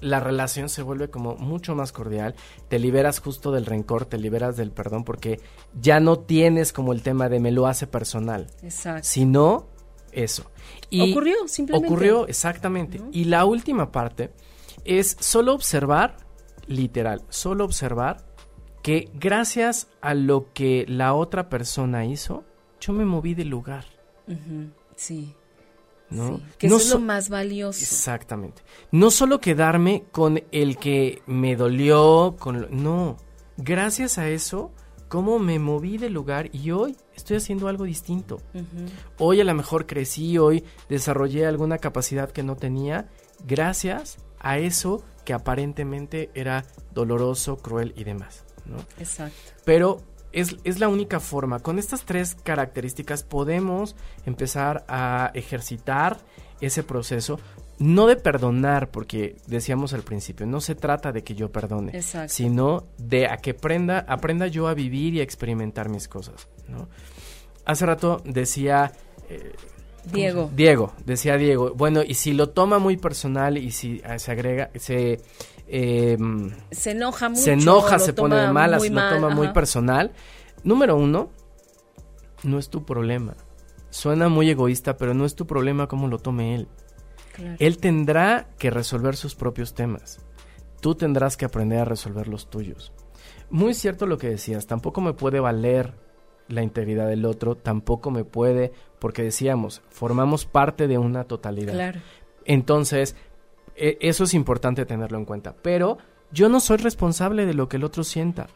[0.00, 2.34] la relación se vuelve como mucho más cordial,
[2.68, 5.40] te liberas justo del rencor, te liberas del perdón porque
[5.80, 9.02] ya no tienes como el tema de me lo hace personal, Exacto.
[9.02, 9.66] sino
[10.12, 10.50] eso.
[11.10, 11.88] Ocurrió, simplemente.
[11.88, 13.00] Ocurrió, exactamente.
[13.12, 14.30] Y la última parte
[14.84, 16.16] es solo observar,
[16.66, 18.27] literal, solo observar
[18.88, 22.44] que gracias a lo que la otra persona hizo,
[22.80, 23.84] yo me moví del lugar,
[24.96, 25.34] Sí.
[26.10, 26.38] ¿no?
[26.38, 26.42] sí.
[26.58, 27.80] Que No eso es lo más valioso.
[27.80, 28.62] Exactamente.
[28.90, 33.16] No solo quedarme con el que me dolió, con lo- no.
[33.58, 34.70] Gracias a eso,
[35.08, 38.40] cómo me moví del lugar y hoy estoy haciendo algo distinto.
[39.18, 43.08] Hoy a lo mejor crecí, hoy desarrollé alguna capacidad que no tenía
[43.44, 48.78] gracias a eso que aparentemente era doloroso, cruel y demás, ¿no?
[48.98, 49.36] Exacto.
[49.64, 50.02] Pero
[50.32, 51.60] es, es, la única forma.
[51.60, 56.18] Con estas tres características podemos empezar a ejercitar
[56.60, 57.38] ese proceso.
[57.78, 62.86] No de perdonar, porque decíamos al principio, no se trata de que yo perdone, sino
[62.98, 66.48] de a que aprenda, aprenda yo a vivir y a experimentar mis cosas.
[66.66, 66.88] ¿no?
[67.64, 68.92] Hace rato decía...
[69.28, 69.52] Eh,
[70.04, 70.50] Diego.
[70.54, 71.72] Diego, decía Diego.
[71.74, 75.20] Bueno, y si lo toma muy personal y si ah, se agrega, se...
[75.68, 77.42] Em, se enoja mucho.
[77.42, 80.12] Se enoja, se pone de malas, lo toma muy personal.
[80.64, 81.30] Número uno,
[82.42, 83.36] no es tu problema.
[83.90, 86.68] Suena muy egoísta, pero no es tu problema cómo lo tome él.
[87.58, 90.20] Él tendrá que resolver sus propios temas.
[90.80, 92.92] Tú tendrás que aprender a resolver los tuyos.
[93.50, 95.94] Muy cierto lo que decías, tampoco me puede valer
[96.48, 101.74] la integridad del otro, tampoco me puede, porque decíamos, formamos parte de una totalidad.
[101.74, 102.00] Claro.
[102.44, 103.14] Entonces,
[103.78, 105.54] e, eso es importante tenerlo en cuenta.
[105.62, 105.98] Pero
[106.32, 108.48] yo no soy responsable de lo que el otro sienta,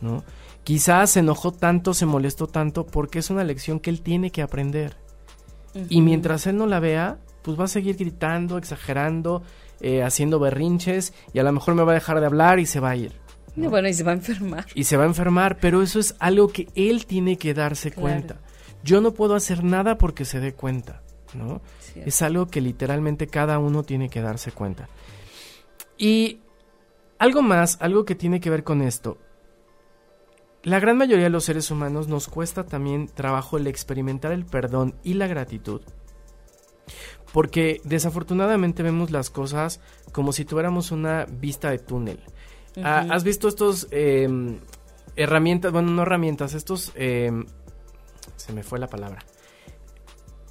[0.00, 0.24] ¿no?
[0.64, 4.42] Quizás se enojó tanto, se molestó tanto, porque es una lección que él tiene que
[4.42, 4.96] aprender.
[5.88, 9.42] Y mientras él no la vea, pues va a seguir gritando, exagerando,
[9.80, 12.80] eh, haciendo berrinches, y a lo mejor me va a dejar de hablar y se
[12.80, 13.12] va a ir.
[13.56, 14.66] Bueno, y se va a enfermar.
[14.74, 18.40] Y se va a enfermar, pero eso es algo que él tiene que darse cuenta.
[18.84, 21.02] Yo no puedo hacer nada porque se dé cuenta,
[21.34, 21.60] ¿no?
[21.94, 24.88] Es algo que literalmente cada uno tiene que darse cuenta.
[25.96, 26.40] Y
[27.18, 29.18] algo más, algo que tiene que ver con esto.
[30.62, 34.94] La gran mayoría de los seres humanos nos cuesta también trabajo el experimentar el perdón
[35.02, 35.80] y la gratitud.
[37.32, 39.80] Porque desafortunadamente vemos las cosas
[40.12, 42.20] como si tuviéramos una vista de túnel.
[42.82, 44.60] Ah, ¿Has visto estos em,
[45.16, 45.72] herramientas?
[45.72, 46.92] Bueno, no herramientas, estos...
[46.94, 47.46] Em,
[48.36, 49.24] se me fue la palabra.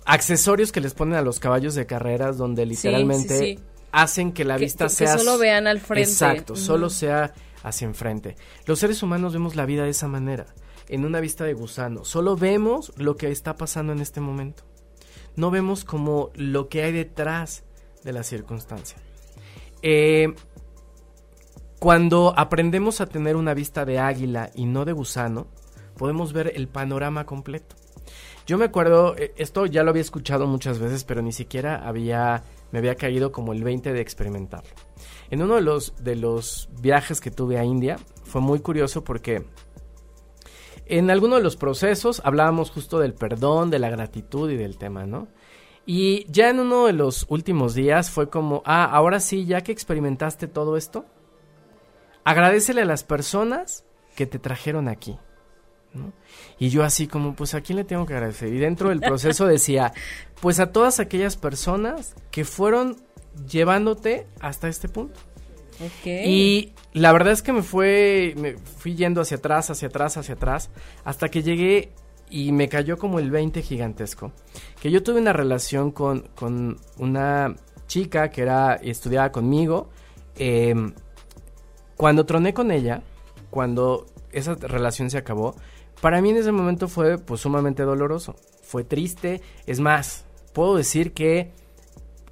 [0.07, 3.59] Accesorios que les ponen a los caballos de carreras donde literalmente
[3.91, 5.13] hacen que la vista sea...
[5.13, 6.09] Que solo vean al frente.
[6.09, 8.37] Exacto, solo sea hacia enfrente.
[8.65, 10.45] Los seres humanos vemos la vida de esa manera,
[10.87, 12.05] en una vista de gusano.
[12.05, 14.63] Solo vemos lo que está pasando en este momento.
[15.35, 17.65] No vemos como lo que hay detrás
[18.05, 18.97] de la circunstancia.
[19.81, 20.33] Eh,
[21.79, 25.47] cuando aprendemos a tener una vista de águila y no de gusano,
[25.97, 27.75] podemos ver el panorama completo.
[28.47, 32.43] Yo me acuerdo, eh, esto ya lo había escuchado muchas veces, pero ni siquiera había,
[32.71, 34.73] me había caído como el 20 de experimentarlo.
[35.29, 39.45] En uno de los, de los viajes que tuve a India, fue muy curioso porque
[40.85, 45.05] en alguno de los procesos hablábamos justo del perdón, de la gratitud y del tema,
[45.05, 45.27] ¿no?
[45.85, 49.73] Y ya en uno de los últimos días fue como, ah, ahora sí, ya que
[49.73, 51.05] experimentaste todo esto,
[52.23, 53.83] agradecele a las personas
[54.15, 55.17] que te trajeron aquí.
[56.59, 58.53] Y yo así como, pues a quién le tengo que agradecer.
[58.53, 59.93] Y dentro del proceso decía,
[60.41, 62.97] pues a todas aquellas personas que fueron
[63.47, 65.19] llevándote hasta este punto.
[66.05, 70.33] Y la verdad es que me fue, me fui yendo hacia atrás, hacia atrás, hacia
[70.33, 70.69] atrás,
[71.03, 71.91] hasta que llegué
[72.29, 74.31] y me cayó como el 20 gigantesco.
[74.81, 77.55] Que yo tuve una relación con, con una
[77.87, 79.89] chica que era estudiaba conmigo.
[80.35, 80.75] Eh,
[81.95, 83.01] cuando troné con ella,
[83.49, 85.55] cuando esa relación se acabó,
[86.01, 91.13] para mí en ese momento fue pues sumamente doloroso, fue triste, es más, puedo decir
[91.13, 91.51] que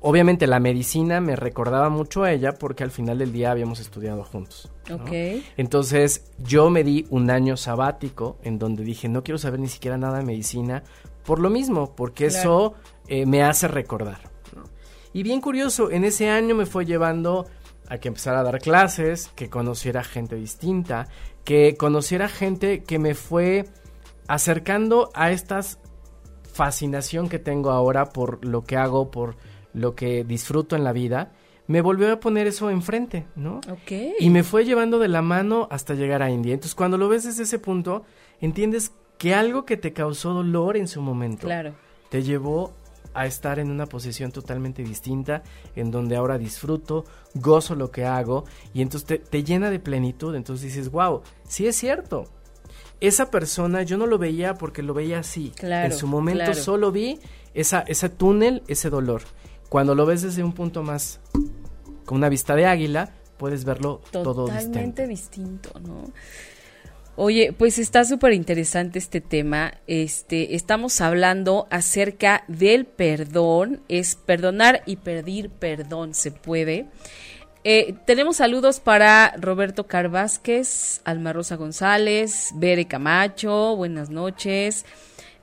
[0.01, 4.23] obviamente la medicina me recordaba mucho a ella porque al final del día habíamos estudiado
[4.23, 4.69] juntos.
[5.57, 9.97] Entonces yo me di un año sabático en donde dije no quiero saber ni siquiera
[9.97, 10.83] nada de medicina
[11.25, 12.75] por lo mismo, porque eso
[13.07, 14.19] eh, me hace recordar.
[15.11, 17.47] Y bien curioso, en ese año me fue llevando
[17.87, 21.07] a que empezara a dar clases, que conociera gente distinta,
[21.45, 23.65] que conociera gente que me fue
[24.27, 25.61] acercando a esta
[26.51, 29.37] fascinación que tengo ahora por lo que hago, por
[29.73, 31.31] lo que disfruto en la vida,
[31.67, 33.57] me volvió a poner eso enfrente, ¿no?
[33.69, 33.91] Ok.
[34.19, 36.53] Y me fue llevando de la mano hasta llegar a India.
[36.53, 38.03] Entonces, cuando lo ves desde ese punto,
[38.41, 41.73] entiendes que algo que te causó dolor en su momento claro.
[42.09, 42.73] te llevó
[43.15, 45.41] a estar en una posición totalmente distinta,
[45.75, 50.73] en donde ahora disfruto, gozo lo que hago y entonces te, llena de plenitud, entonces
[50.73, 52.25] dices, wow, sí es cierto.
[53.01, 55.53] Esa persona yo no lo veía porque lo veía así.
[55.61, 57.19] en su momento solo vi
[57.53, 59.23] esa, ese túnel, ese dolor.
[59.69, 61.19] Cuando lo ves desde un punto más,
[62.05, 64.65] con una vista de águila, puedes verlo todo distinto.
[64.65, 66.11] Totalmente distinto, ¿no?
[67.17, 69.75] Oye, pues está súper interesante este tema.
[69.87, 76.87] Este, estamos hablando acerca del perdón, es perdonar y pedir perdón, se puede.
[77.63, 84.85] Eh, tenemos saludos para Roberto Carvásquez, Alma Rosa González, Bere Camacho, buenas noches.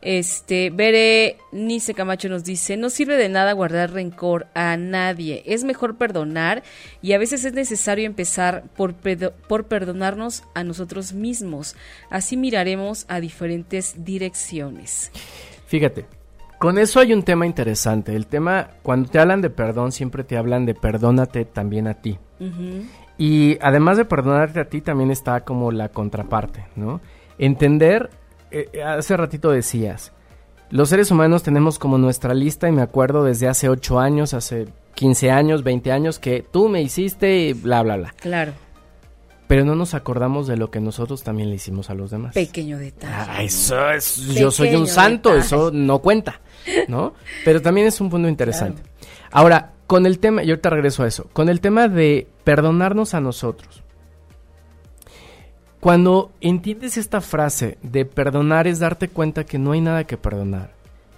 [0.02, 5.62] Este, Bere Nice Camacho nos dice, no sirve de nada guardar rencor a nadie, es
[5.62, 6.64] mejor perdonar
[7.00, 8.94] y a veces es necesario empezar por,
[9.48, 11.76] por perdonarnos a nosotros mismos,
[12.10, 15.12] así miraremos a diferentes direcciones.
[15.66, 16.06] Fíjate,
[16.58, 20.36] con eso hay un tema interesante, el tema, cuando te hablan de perdón, siempre te
[20.36, 22.18] hablan de perdónate también a ti.
[23.18, 27.00] Y además de perdonarte a ti, también está como la contraparte, ¿no?
[27.38, 28.10] Entender
[28.52, 30.12] eh, eh, hace ratito decías,
[30.70, 34.68] los seres humanos tenemos como nuestra lista y me acuerdo desde hace 8 años, hace
[34.94, 38.14] 15 años, 20 años que tú me hiciste y bla, bla, bla.
[38.20, 38.52] Claro.
[39.48, 42.32] Pero no nos acordamos de lo que nosotros también le hicimos a los demás.
[42.34, 43.12] Pequeño detalle.
[43.14, 46.40] Ah, eso es, yo soy un santo, eso no cuenta,
[46.88, 47.14] ¿no?
[47.44, 48.82] Pero también es un punto interesante.
[49.30, 53.20] Ahora, con el tema, yo te regreso a eso, con el tema de perdonarnos a
[53.20, 53.81] nosotros.
[55.82, 60.70] Cuando entiendes esta frase de perdonar es darte cuenta que no hay nada que perdonar,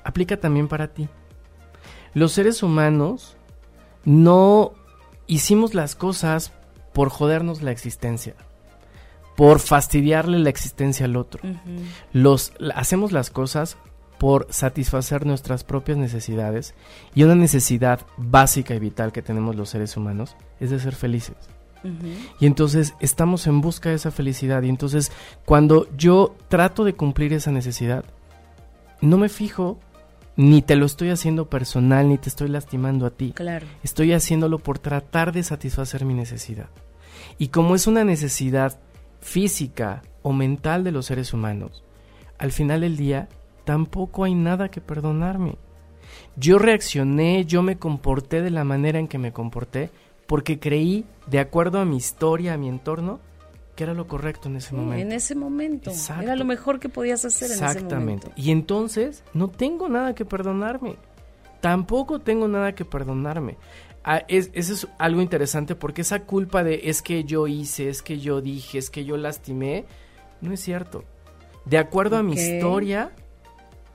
[0.05, 1.07] aplica también para ti.
[2.15, 3.37] Los seres humanos
[4.07, 4.73] no
[5.27, 6.51] hicimos las cosas
[6.95, 8.37] por jodernos la existencia,
[9.37, 11.43] por fastidiarle la existencia al otro.
[12.15, 13.77] Los hacemos las cosas
[14.17, 16.73] por satisfacer nuestras propias necesidades
[17.15, 21.37] y una necesidad básica y vital que tenemos los seres humanos es de ser felices.
[22.41, 24.63] Y entonces estamos en busca de esa felicidad.
[24.63, 25.13] Y entonces
[25.45, 28.05] cuando yo trato de cumplir esa necesidad,
[29.01, 29.79] no me fijo
[30.37, 33.33] ni te lo estoy haciendo personal, ni te estoy lastimando a ti.
[33.33, 33.67] Claro.
[33.83, 36.69] Estoy haciéndolo por tratar de satisfacer mi necesidad.
[37.39, 38.79] Y como es una necesidad
[39.21, 41.85] física o mental de los seres humanos,
[42.39, 43.29] al final del día
[43.65, 45.57] tampoco hay nada que perdonarme.
[46.37, 49.91] Yo reaccioné, yo me comporté de la manera en que me comporté
[50.27, 53.21] porque creí, de acuerdo a mi historia, a mi entorno,
[53.75, 55.03] que era lo correcto en ese momento.
[55.03, 55.91] En ese momento.
[56.23, 57.79] Era lo mejor que podías hacer en ese momento.
[57.79, 58.33] Exactamente.
[58.37, 60.97] Y entonces no tengo nada que perdonarme.
[61.61, 63.57] Tampoco tengo nada que perdonarme.
[64.05, 68.03] Ah, es, eso es algo interesante porque esa culpa de es que yo hice, es
[68.03, 69.87] que yo dije, es que yo lastimé,
[70.43, 71.05] no es cierto.
[71.65, 73.13] De acuerdo a mi historia,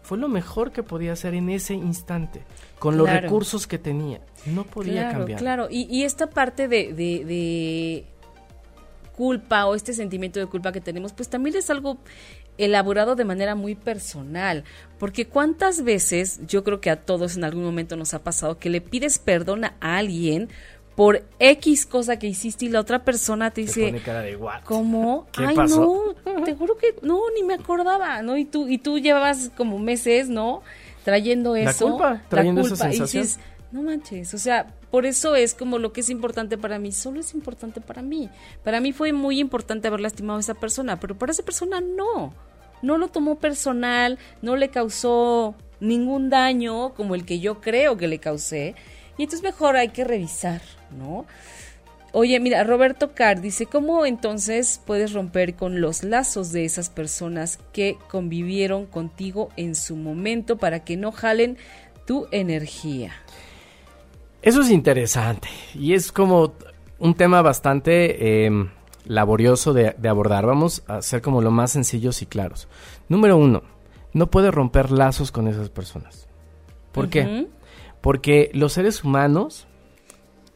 [0.10, 2.42] fue lo mejor que podía hacer en ese instante,
[2.80, 4.20] con los recursos que tenía.
[4.48, 5.40] No podía claro, cambiar.
[5.40, 8.06] Claro, y, y esta parte de, de,
[9.16, 12.00] culpa o este sentimiento de culpa que tenemos, pues también es algo
[12.58, 14.64] elaborado de manera muy personal,
[14.98, 18.72] porque cuántas veces yo creo que a todos en algún momento nos ha pasado que
[18.72, 20.50] le pides perdón a alguien
[20.96, 25.28] por X cosa que hiciste y la otra persona te dice, pone cara de ¿cómo?
[25.38, 28.38] Ay, no, te juro que no, ni me acordaba, ¿no?
[28.38, 30.62] Y tú, y tú llevabas como meses, ¿no?
[31.04, 31.86] Trayendo eso.
[31.86, 33.28] La culpa, trayendo esa sensación.
[33.72, 37.20] no manches, o sea, por eso es como lo que es importante para mí, solo
[37.20, 38.30] es importante para mí.
[38.64, 42.34] Para mí fue muy importante haber lastimado a esa persona, pero para esa persona no.
[42.82, 48.08] No lo tomó personal, no le causó ningún daño como el que yo creo que
[48.08, 48.76] le causé.
[49.20, 50.62] Y entonces mejor hay que revisar,
[50.98, 51.26] ¿no?
[52.14, 57.60] Oye, mira, Roberto Carr dice, ¿cómo entonces puedes romper con los lazos de esas personas
[57.74, 61.58] que convivieron contigo en su momento para que no jalen
[62.08, 63.12] tu energía?
[64.42, 66.54] Eso es interesante y es como
[66.98, 68.70] un tema bastante em,
[69.06, 70.46] laborioso de, abordar.
[70.46, 72.70] Vamos a ser como lo más sencillos y claros.
[73.10, 73.64] Número uno,
[74.14, 76.30] no puedes romper lazos con esas personas.
[76.94, 77.50] ¿Por qué?
[78.02, 79.68] Porque los seres humanos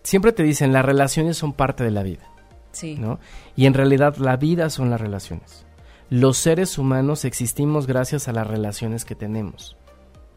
[0.03, 2.29] siempre te dicen las relaciones son parte de la vida.
[2.71, 2.95] Sí.
[2.95, 3.19] ¿no?
[3.55, 5.65] Y en realidad la vida son las relaciones.
[6.09, 9.77] Los seres humanos existimos gracias a las relaciones que tenemos.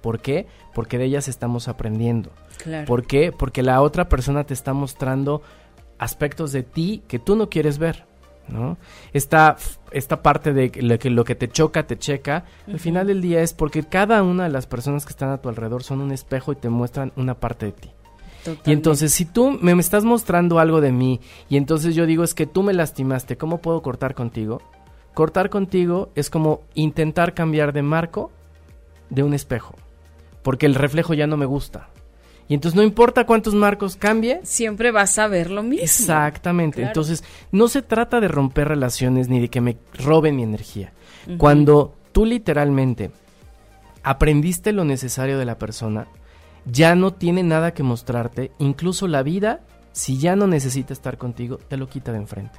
[0.01, 0.47] ¿Por qué?
[0.75, 2.31] Porque de ellas estamos aprendiendo.
[2.63, 2.87] Claro.
[2.87, 3.33] ¿Por qué?
[3.33, 5.43] Porque la otra persona te está mostrando
[5.99, 8.05] aspectos de ti que tú no quieres ver.
[8.49, 8.77] ¿No?
[9.13, 9.57] Esta,
[9.91, 13.43] esta parte de lo que, lo que te choca, te checa, al final del día
[13.43, 16.53] es porque cada una de las personas que están a tu alrededor son un espejo
[16.53, 17.91] y te muestran una parte de ti.
[18.65, 22.35] Y entonces, si tú me, estás mostrando algo de mí y entonces yo digo es
[22.35, 24.63] que tú me lastimaste, ¿cómo puedo cortar contigo?
[25.15, 28.31] Cortar contigo es como intentar cambiar de marco
[29.11, 29.75] de un espejo,
[30.43, 31.89] porque el reflejo ya no me gusta.
[32.49, 34.41] Y entonces no importa cuántos marcos cambie.
[34.45, 35.85] Siempre vas a ver lo mismo.
[35.85, 36.83] Exactamente.
[36.83, 40.93] Entonces no se trata de romper relaciones ni de que me roben mi energía.
[41.39, 43.11] Cuando tú literalmente
[44.05, 46.07] aprendiste lo necesario de la persona,
[46.65, 49.61] ya no tiene nada que mostrarte, incluso la vida,
[49.93, 52.59] si ya no necesita estar contigo, te lo quita de enfrente.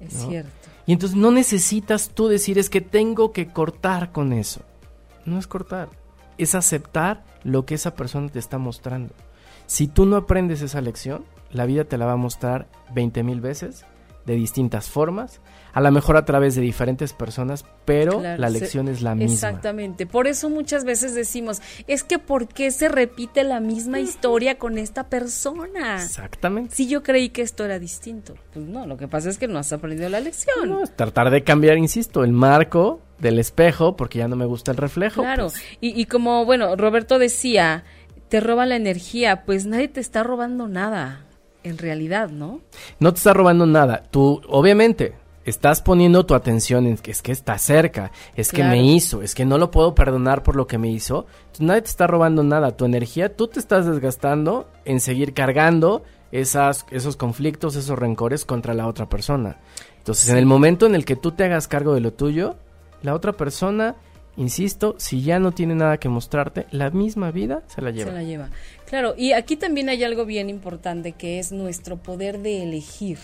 [0.00, 0.50] Es cierto.
[0.86, 4.62] Y entonces no necesitas tú decir es que tengo que cortar con eso.
[5.24, 5.88] No es cortar,
[6.38, 9.14] es aceptar lo que esa persona te está mostrando.
[9.66, 13.40] Si tú no aprendes esa lección, la vida te la va a mostrar 20 mil
[13.40, 13.86] veces
[14.26, 15.40] de distintas formas,
[15.74, 19.34] a lo mejor a través de diferentes personas, pero la lección es la misma.
[19.34, 20.06] Exactamente.
[20.06, 24.78] Por eso muchas veces decimos, es que ¿por qué se repite la misma historia con
[24.78, 25.96] esta persona?
[25.96, 26.76] Exactamente.
[26.76, 28.34] Si yo creí que esto era distinto.
[28.52, 30.68] Pues no, lo que pasa es que no has aprendido la lección.
[30.68, 34.76] No, tratar de cambiar, insisto, el marco del espejo, porque ya no me gusta el
[34.76, 35.22] reflejo.
[35.22, 35.60] Claro, pues.
[35.80, 37.82] y, y como, bueno, Roberto decía,
[38.28, 41.24] te roba la energía, pues nadie te está robando nada
[41.64, 42.60] en realidad, ¿no?
[43.00, 44.04] No te está robando nada.
[44.10, 45.14] Tú, obviamente,
[45.44, 49.34] estás poniendo tu atención en que es que está cerca, es que me hizo, es
[49.34, 51.26] que no lo puedo perdonar por lo que me hizo.
[51.58, 56.86] nadie te está robando nada, tu energía, tú te estás desgastando en seguir cargando esas,
[56.90, 59.58] esos conflictos, esos rencores contra la otra persona.
[59.98, 62.56] Entonces, en el momento en el que tú te hagas cargo de lo tuyo,
[63.02, 63.96] la otra persona,
[64.36, 68.10] insisto, si ya no tiene nada que mostrarte, la misma vida se la lleva.
[68.10, 68.48] Se la lleva.
[68.86, 73.18] Claro, y aquí también hay algo bien importante que es nuestro poder de elegir.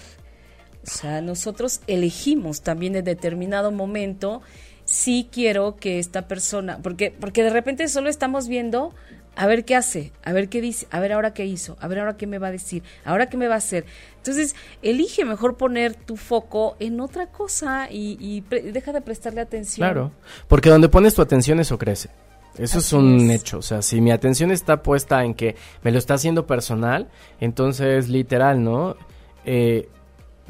[0.82, 4.42] O sea, nosotros elegimos también en determinado momento
[4.84, 8.92] si quiero que esta persona, porque, porque de repente solo estamos viendo
[9.36, 12.00] a ver qué hace, a ver qué dice, a ver ahora qué hizo, a ver
[12.00, 13.84] ahora qué me va a decir, ahora qué me va a hacer.
[14.16, 19.86] Entonces, elige mejor poner tu foco en otra cosa y, deja de prestarle atención.
[19.86, 20.12] Claro,
[20.48, 22.10] porque donde pones tu atención eso crece.
[22.58, 25.98] Eso es un hecho, o sea, si mi atención está puesta en que me lo
[25.98, 27.08] está haciendo personal,
[27.38, 28.96] entonces literal, ¿no?
[29.44, 29.88] Eh,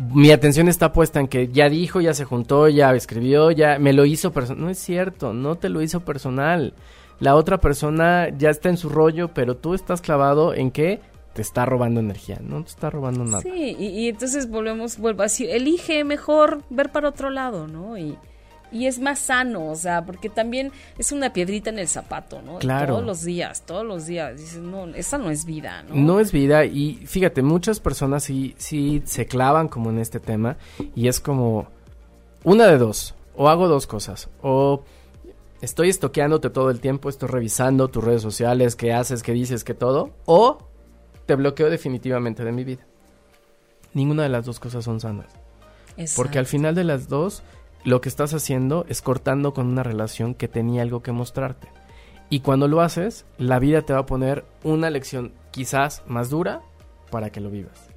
[0.00, 3.92] mi atención está puesta en que ya dijo, ya se juntó, ya escribió, ya me
[3.92, 4.64] lo hizo personal.
[4.64, 6.74] No es cierto, no te lo hizo personal.
[7.18, 11.00] La otra persona ya está en su rollo, pero tú estás clavado en que
[11.34, 13.42] te está robando energía, no te está robando nada.
[13.42, 17.96] Sí, y, entonces volvemos, vuelvo a decir, elige mejor ver para otro lado, ¿no?
[17.98, 18.16] Y,
[18.72, 22.58] y es más sano, o sea, porque también es una piedrita en el zapato, ¿no?
[22.58, 22.94] Claro.
[22.94, 24.38] Todos los días, todos los días.
[24.38, 25.94] Dices, no, esa no es vida, ¿no?
[25.94, 30.56] No es vida y fíjate, muchas personas sí, sí se clavan como en este tema
[30.94, 31.68] y es como
[32.44, 34.82] una de dos, o hago dos cosas, o
[35.60, 39.74] estoy estoqueándote todo el tiempo, estoy revisando tus redes sociales, qué haces, qué dices, qué
[39.74, 40.58] todo, o
[41.26, 42.86] te bloqueo definitivamente de mi vida.
[43.92, 45.26] Ninguna de las dos cosas son sanas.
[46.16, 47.42] Porque al final de las dos
[47.84, 51.68] lo que estás haciendo es cortando con una relación que tenía algo que mostrarte.
[52.28, 56.60] Y cuando lo haces, la vida te va a poner una lección quizás más dura
[57.10, 57.90] para que lo vivas.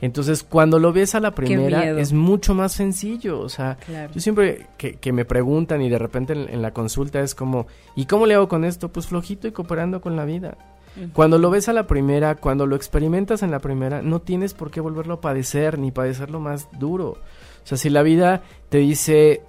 [0.00, 3.40] Entonces, cuando lo ves a la primera, es mucho más sencillo.
[3.40, 3.78] O sea,
[4.14, 7.66] yo siempre que, me preguntan y de repente en, la consulta es como,
[7.96, 8.90] ¿y cómo le hago con esto?
[8.90, 10.56] Pues flojito y cooperando con la vida.
[11.12, 14.70] Cuando lo ves a la primera, cuando lo experimentas en la primera, no tienes por
[14.70, 17.18] qué volverlo a padecer ni padecerlo más duro.
[17.68, 18.40] O sea, si la vida
[18.70, 19.42] te dice,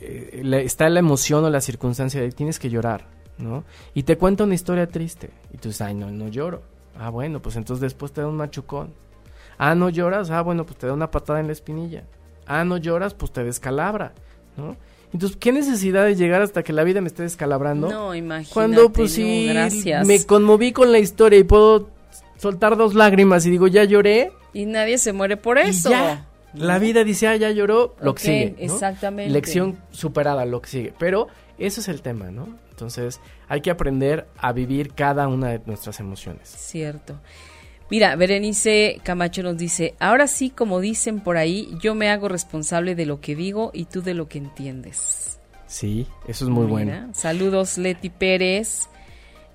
[0.00, 3.04] eh, está la emoción o la circunstancia de tienes que llorar,
[3.36, 3.64] ¿no?
[3.92, 5.28] Y te cuenta una historia triste.
[5.52, 6.62] Y tú dices, ay, no, no lloro.
[6.98, 8.94] Ah, bueno, pues entonces después te da un machucón.
[9.58, 10.30] Ah, no lloras.
[10.30, 12.04] Ah, bueno, pues te da una patada en la espinilla.
[12.46, 14.14] Ah, no lloras, pues te descalabra,
[14.56, 14.78] ¿no?
[15.12, 17.90] Entonces, ¿qué necesidad de llegar hasta que la vida me esté descalabrando?
[17.90, 18.54] No, imagínate.
[18.54, 19.52] Cuando, pues sí,
[20.06, 21.90] me conmoví con la historia y puedo
[22.38, 24.32] soltar dos lágrimas y digo, ya lloré.
[24.54, 25.90] Y nadie se muere por eso.
[25.90, 26.28] ya.
[26.54, 28.54] La vida dice, ah, ya lloró, lo que sigue.
[28.58, 29.32] Exactamente.
[29.32, 30.94] Lección superada, lo que sigue.
[30.98, 31.28] Pero
[31.58, 32.58] eso es el tema, ¿no?
[32.70, 36.48] Entonces hay que aprender a vivir cada una de nuestras emociones.
[36.48, 37.20] Cierto.
[37.90, 42.94] Mira, Berenice Camacho nos dice, ahora sí, como dicen por ahí, yo me hago responsable
[42.94, 45.38] de lo que digo y tú de lo que entiendes.
[45.66, 47.10] Sí, eso es muy bueno.
[47.12, 48.88] Saludos, Leti Pérez.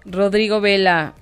[0.06, 1.16] Rodrigo Vela,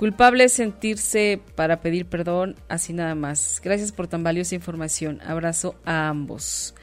[0.00, 3.60] Culpable es sentirse para pedir perdón, así nada más.
[3.62, 5.20] Gracias por tan valiosa información.
[5.26, 6.74] Abrazo a ambos.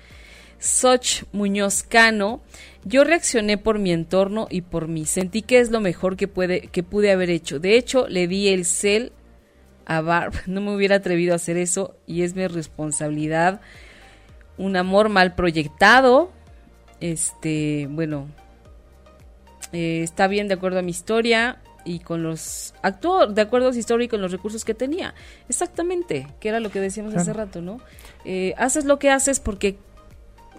[0.60, 2.44] Soch Muñoz Cano,
[2.86, 5.08] yo reaccioné por mi entorno y por mí.
[5.08, 7.60] Sentí que es lo mejor que, puede, que pude haber hecho.
[7.60, 9.14] De hecho, le di el cel
[9.88, 10.34] a Barb.
[10.46, 13.62] No me hubiera atrevido a hacer eso y es mi responsabilidad.
[14.60, 16.32] Un amor mal proyectado.
[17.00, 18.28] Este, bueno,
[19.72, 23.74] eh, está bien de acuerdo a mi historia y con los actuó de acuerdo a
[23.74, 25.16] su historia y con los recursos que tenía.
[25.48, 27.80] Exactamente, que era lo que decíamos hace rato, ¿no?
[28.26, 29.78] Eh, haces lo que haces porque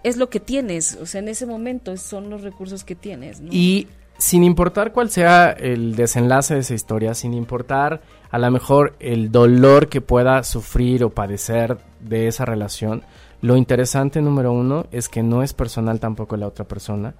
[0.03, 3.41] es lo que tienes, o sea, en ese momento son los recursos que tienes.
[3.41, 3.51] ¿no?
[3.53, 8.01] Y sin importar cuál sea el desenlace de esa historia, sin importar
[8.31, 13.03] a lo mejor el dolor que pueda sufrir o padecer de esa relación,
[13.41, 17.14] lo interesante número uno es que no es personal tampoco la otra persona,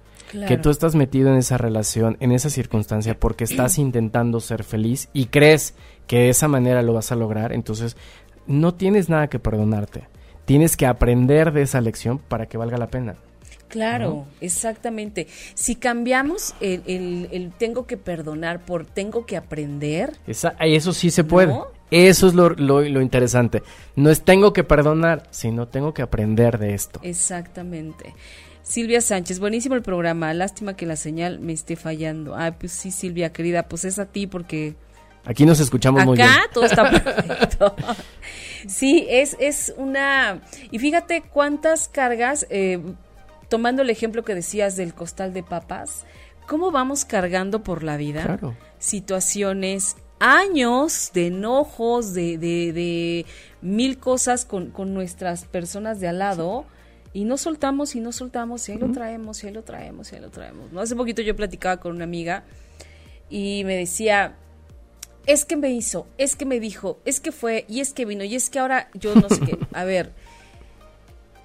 [0.47, 5.09] que tú estás metido en esa relación, en esa circunstancia, porque estás intentando ser feliz
[5.13, 5.75] y crees
[6.07, 7.97] que de esa manera lo vas a lograr, entonces
[8.47, 10.07] no tienes nada que perdonarte.
[10.45, 13.17] Tienes que aprender de esa lección para que valga la pena.
[13.67, 15.27] Claro, exactamente.
[15.53, 20.17] Si cambiamos el, el, tengo que perdonar por tengo que aprender.
[20.25, 21.55] Esa, eso sí se puede.
[21.91, 23.63] Eso es lo, lo, lo, interesante.
[23.95, 26.99] No es tengo que perdonar, sino tengo que aprender de esto.
[27.03, 28.15] Exactamente.
[28.69, 30.31] Silvia Sánchez, buenísimo el programa.
[30.35, 32.35] Lástima que la señal me esté fallando.
[32.35, 34.75] Ay, pues sí, Silvia, querida, pues es a ti porque...
[35.25, 36.29] Aquí nos escuchamos muy bien.
[36.29, 37.75] Acá todo está perfecto.
[38.67, 40.43] sí, es, es una...
[40.69, 42.79] Y fíjate cuántas cargas, eh,
[43.49, 46.05] tomando el ejemplo que decías del costal de papas,
[46.47, 48.21] ¿cómo vamos cargando por la vida?
[48.21, 48.55] Claro.
[48.77, 53.25] Situaciones, años de enojos, de, de, de
[53.63, 56.65] mil cosas con, con, nuestras personas de al lado.
[57.13, 60.15] Y no soltamos y no soltamos y ahí lo traemos y ahí lo traemos y
[60.15, 60.71] ahí lo traemos.
[60.71, 60.79] ¿no?
[60.81, 62.43] Hace poquito yo platicaba con una amiga
[63.29, 64.35] y me decía,
[65.25, 68.23] es que me hizo, es que me dijo, es que fue y es que vino
[68.23, 69.57] y es que ahora yo no sé qué.
[69.73, 70.13] A ver,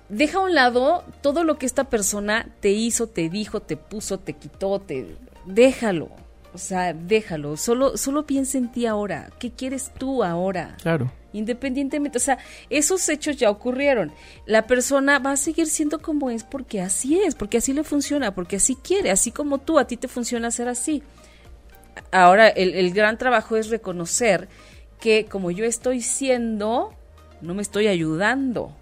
[0.09, 4.19] deja a un lado todo lo que esta persona te hizo, te dijo, te puso,
[4.19, 6.11] te quitó, te déjalo.
[6.55, 7.57] O sea, déjalo.
[7.57, 9.31] Solo, solo piensa en ti ahora.
[9.41, 10.77] ¿Qué quieres tú ahora?
[10.81, 11.11] Claro.
[11.35, 12.39] Independientemente, o sea,
[12.71, 14.13] esos hechos ya ocurrieron.
[14.47, 18.35] La persona va a seguir siendo como es porque así es, porque así le funciona,
[18.35, 21.03] porque así quiere, así como tú, a ti te funciona ser así.
[22.13, 24.49] Ahora, el, el gran trabajo es reconocer
[25.01, 26.95] que como yo estoy siendo,
[27.41, 28.75] no me estoy ayudando.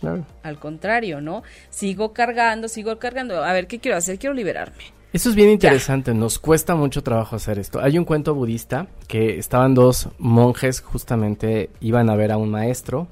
[0.00, 0.26] Claro.
[0.42, 1.42] Al contrario, ¿no?
[1.68, 3.44] Sigo cargando, sigo cargando.
[3.44, 4.18] A ver, ¿qué quiero hacer?
[4.18, 4.99] Quiero liberarme.
[5.12, 7.80] Eso es bien interesante, nos cuesta mucho trabajo hacer esto.
[7.80, 13.08] Hay un cuento budista que estaban dos monjes, justamente iban a ver a un maestro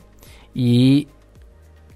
[0.55, 1.09] y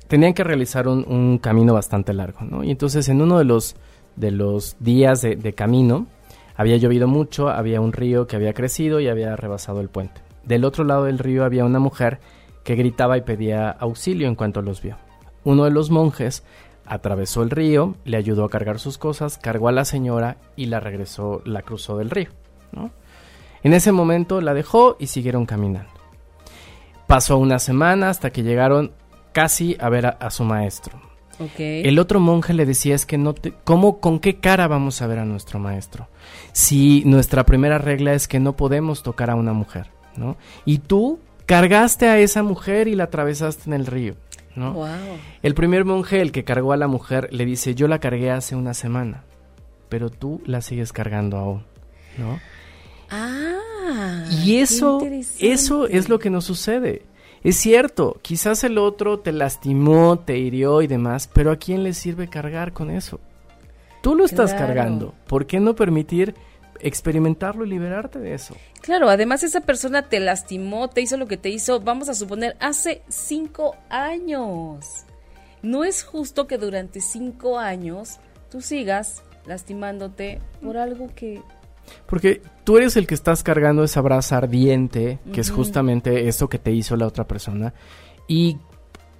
[0.09, 2.64] tenían que realizar un, un camino bastante largo, ¿no?
[2.64, 3.76] Y entonces en uno de los,
[4.16, 6.09] de los días de, de camino
[6.57, 10.20] había llovido mucho, había un río que había crecido y había rebasado el puente.
[10.42, 12.18] Del otro lado del río había una mujer
[12.64, 14.96] que gritaba y pedía auxilio en cuanto los vio.
[15.44, 16.42] Uno de los monjes
[16.86, 20.80] atravesó el río, le ayudó a cargar sus cosas, cargó a la señora y la
[20.80, 22.30] regresó, la cruzó del río.
[22.72, 22.90] ¿no?
[23.62, 25.90] En ese momento la dejó y siguieron caminando.
[27.06, 28.92] Pasó una semana hasta que llegaron
[29.32, 31.00] casi a ver a, a su maestro.
[31.38, 31.82] Okay.
[31.84, 35.06] El otro monje le decía es que no te, ¿cómo, con qué cara vamos a
[35.06, 36.08] ver a nuestro maestro?
[36.52, 40.36] Si nuestra primera regla es que no podemos tocar a una mujer, ¿no?
[40.64, 44.14] Y tú cargaste a esa mujer y la atravesaste en el río.
[44.57, 44.72] ¿No?
[44.74, 44.86] Wow.
[45.42, 48.55] El primer monje, el que cargó a la mujer, le dice, yo la cargué hace
[48.57, 49.24] una semana,
[49.88, 51.64] pero tú la sigues cargando aún,
[52.18, 52.38] ¿no?
[53.11, 53.59] Ah.
[54.44, 55.00] Y eso,
[55.38, 57.03] eso es lo que nos sucede.
[57.42, 61.92] Es cierto, quizás el otro te lastimó, te hirió y demás, pero ¿a quién le
[61.92, 63.20] sirve cargar con eso?
[64.00, 64.66] Tú lo estás Claro.
[64.66, 65.14] cargando.
[65.26, 66.34] ¿Por qué no permitir
[66.82, 68.56] experimentarlo y liberarte de eso?
[68.80, 72.56] Claro, además esa persona te lastimó, te hizo lo que te hizo, vamos a suponer,
[72.60, 75.04] hace cinco años.
[75.62, 78.18] No es justo que durante cinco años
[78.50, 81.40] tú sigas lastimándote por algo que...
[82.06, 86.58] Porque tú eres el que estás cargando esa brasa ardiente, que es justamente eso que
[86.58, 87.74] te hizo la otra persona.
[88.28, 88.58] Y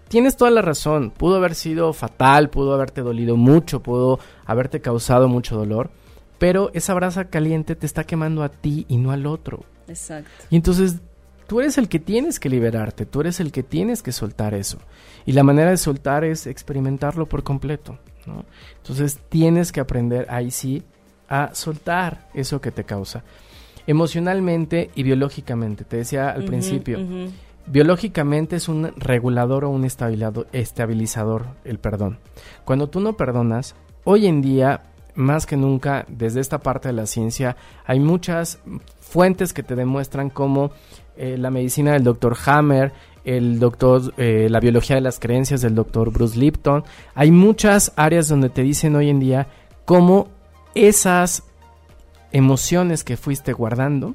[0.09, 1.11] tienes toda la razón.
[1.11, 5.91] Pudo haber sido fatal, pudo haberte dolido mucho, pudo haberte causado mucho dolor.
[6.43, 9.65] Pero esa brasa caliente te está quemando a ti y no al otro.
[9.87, 10.29] Exacto.
[10.51, 10.97] Y entonces
[11.47, 14.79] tú eres el que tienes que liberarte, tú eres el que tienes que soltar eso.
[15.25, 17.97] Y la manera de soltar es experimentarlo por completo.
[18.27, 18.45] ¿no?
[18.79, 20.83] Entonces tienes que aprender ahí sí
[21.29, 23.23] a soltar eso que te causa.
[23.87, 26.99] Emocionalmente y biológicamente, te decía al principio,
[27.69, 32.19] biológicamente es un regulador o un estabilizador, estabilizador el perdón.
[32.65, 37.07] Cuando tú no perdonas, hoy en día, más que nunca, desde esta parte de la
[37.07, 38.59] ciencia, hay muchas
[39.01, 40.71] fuentes que te demuestran cómo
[41.17, 42.93] eh, la medicina del doctor Hammer,
[43.25, 46.85] el doctor, eh, la biología de las creencias del doctor Bruce Lipton,
[47.15, 49.47] hay muchas áreas donde te dicen hoy en día
[49.85, 50.29] cómo
[50.75, 51.45] esas
[52.33, 54.15] emociones que fuiste guardando,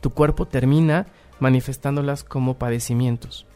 [0.00, 1.06] tu cuerpo termina
[1.38, 3.46] manifestándolas como padecimientos.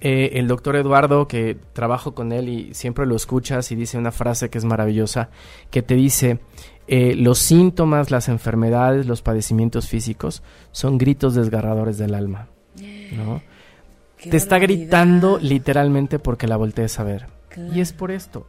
[0.00, 4.12] Eh, el doctor Eduardo, que trabajo con él y siempre lo escuchas y dice una
[4.12, 5.30] frase que es maravillosa,
[5.70, 6.38] que te dice,
[6.86, 12.48] eh, los síntomas, las enfermedades, los padecimientos físicos son gritos desgarradores del alma.
[14.22, 17.26] Te está gritando literalmente porque la voltees a ver.
[17.48, 17.74] Claro.
[17.74, 18.46] Y es por esto.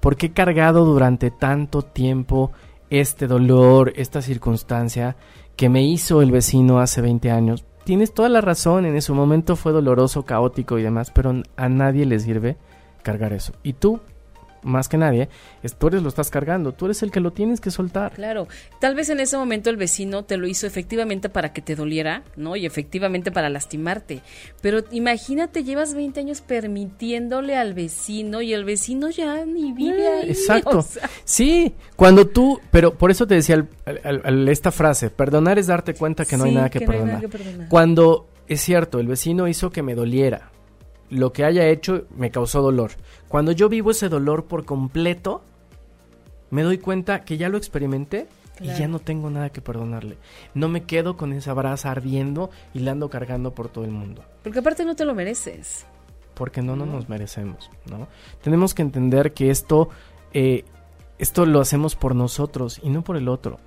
[0.00, 2.52] Porque he cargado durante tanto tiempo
[2.90, 5.16] este dolor, esta circunstancia
[5.56, 7.64] que me hizo el vecino hace 20 años.
[7.86, 12.04] Tienes toda la razón, en ese momento fue doloroso, caótico y demás, pero a nadie
[12.04, 12.56] le sirve
[13.04, 13.52] cargar eso.
[13.62, 14.00] Y tú
[14.66, 15.28] más que nadie,
[15.62, 18.12] es tú eres lo estás cargando, tú eres el que lo tienes que soltar.
[18.12, 18.48] Claro,
[18.80, 22.22] tal vez en ese momento el vecino te lo hizo efectivamente para que te doliera,
[22.36, 22.56] ¿no?
[22.56, 24.22] Y efectivamente para lastimarte.
[24.60, 30.20] Pero imagínate, llevas 20 años permitiéndole al vecino y el vecino ya ni vive Eh,
[30.22, 30.30] ahí.
[30.30, 30.78] Exacto.
[30.78, 33.68] o sea, Sí, cuando tú, pero por eso te decía el-
[34.04, 37.00] el- el- esta frase, perdonar es darte cuenta que no hay nada que, no hay
[37.04, 37.68] nada que perdonar.
[37.68, 40.50] Cuando es cierto, el vecino hizo que me doliera,
[41.10, 42.92] lo que haya hecho me causó dolor.
[43.28, 45.42] Cuando yo vivo ese dolor por completo,
[46.50, 48.28] me doy cuenta que ya lo experimenté
[48.60, 50.16] y ya no tengo nada que perdonarle.
[50.54, 54.22] No me quedo con esa brasa ardiendo y la ando cargando por todo el mundo.
[54.42, 55.84] Porque aparte no te lo mereces.
[56.34, 58.08] porque no, no nos merecemos, ¿no?
[58.42, 59.88] Tenemos que entender que esto,
[60.34, 60.64] eh,
[61.18, 63.58] esto lo hacemos por nosotros y no por el otro,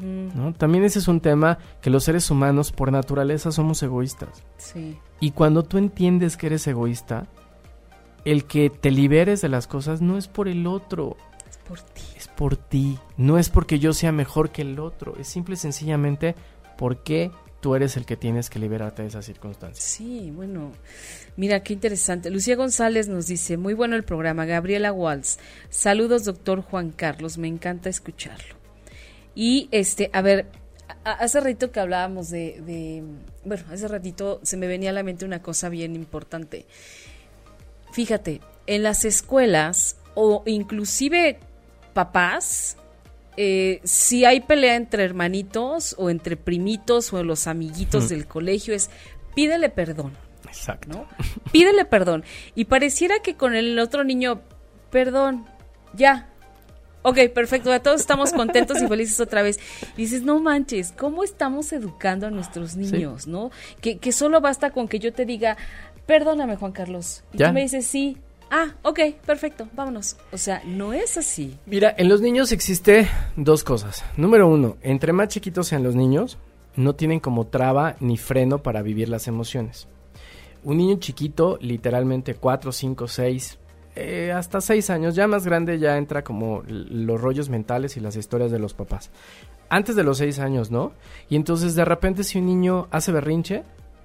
[0.00, 0.52] ¿no?
[0.54, 4.42] También ese es un tema que los seres humanos por naturaleza somos egoístas.
[4.56, 4.98] Sí.
[5.20, 7.28] Y cuando tú entiendes que eres egoísta,
[8.24, 11.16] el que te liberes de las cosas no es por el otro,
[11.48, 12.02] Es por ti.
[12.16, 12.98] es por ti.
[13.16, 16.34] No es porque yo sea mejor que el otro, es simple y sencillamente
[16.76, 19.84] porque tú eres el que tienes que liberarte de esas circunstancias.
[19.84, 20.72] Sí, bueno,
[21.36, 22.30] mira qué interesante.
[22.30, 24.46] Lucía González nos dice, muy bueno el programa.
[24.46, 28.54] Gabriela Waltz, saludos doctor Juan Carlos, me encanta escucharlo.
[29.34, 30.46] Y este, a ver,
[31.04, 33.02] hace ratito que hablábamos de, de,
[33.44, 36.66] bueno, hace ratito se me venía a la mente una cosa bien importante.
[37.92, 41.38] Fíjate, en las escuelas o inclusive
[41.92, 42.76] papás,
[43.36, 48.90] eh, si hay pelea entre hermanitos o entre primitos o los amiguitos del colegio, es
[49.34, 50.12] pídele perdón,
[50.50, 50.88] Exacto.
[50.88, 51.06] ¿no?
[51.52, 52.24] Pídele perdón.
[52.54, 54.40] Y pareciera que con el otro niño,
[54.90, 55.46] perdón,
[55.94, 56.28] ya.
[57.02, 59.58] Ok, perfecto, ya todos estamos contentos y felices otra vez.
[59.96, 63.50] Y dices, no manches, ¿cómo estamos educando a nuestros niños, no?
[63.80, 65.56] Que, que solo basta con que yo te diga,
[66.10, 67.22] perdóname, Juan Carlos.
[67.32, 67.46] Y Ya.
[67.48, 68.16] tú me dices, sí.
[68.50, 70.16] Ah, ok, perfecto, vámonos.
[70.32, 71.56] O sea, no es así.
[71.66, 73.06] Mira, en los niños existe
[73.36, 74.04] dos cosas.
[74.16, 76.36] Número uno, entre más chiquitos sean los niños,
[76.74, 79.86] no tienen como traba ni freno para vivir las emociones.
[80.64, 83.58] Un niño chiquito, literalmente 4, 5, 6,
[83.94, 88.16] eh, hasta 6 años, ya más grande ya entra como los rollos mentales y las
[88.16, 89.12] historias de los papás.
[89.68, 90.90] Antes de los 6 años, ¿no?
[91.28, 93.62] Y entonces de repente si un niño hace berrinche,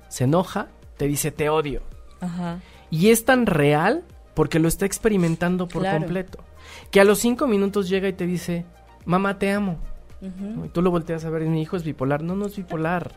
[0.07, 1.81] se enoja, te dice te odio.
[2.21, 2.59] Ajá.
[2.91, 4.03] Y es tan real
[4.33, 5.99] porque lo está experimentando por Claro.
[5.99, 6.39] completo.
[6.91, 8.65] Que a los cinco minutos llega y te dice,
[9.05, 9.77] mamá, te amo.
[10.21, 10.65] ¿no?
[10.65, 12.23] Y tú lo volteas a ver mi hijo es bipolar.
[12.23, 13.11] No, no es bipolar.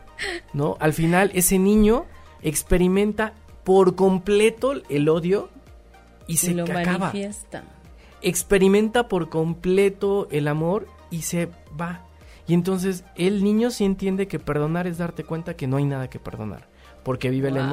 [0.53, 0.77] ¿no?
[0.79, 2.05] Al final, ese niño
[2.41, 3.33] experimenta
[3.63, 5.49] por completo el odio
[6.27, 7.07] y se lo acaba.
[7.07, 7.63] manifiesta.
[8.21, 12.01] Experimenta por completo el amor y se va.
[12.47, 16.09] Y entonces el niño sí entiende que perdonar es darte cuenta que no hay nada
[16.09, 16.67] que perdonar,
[17.03, 17.63] porque vive la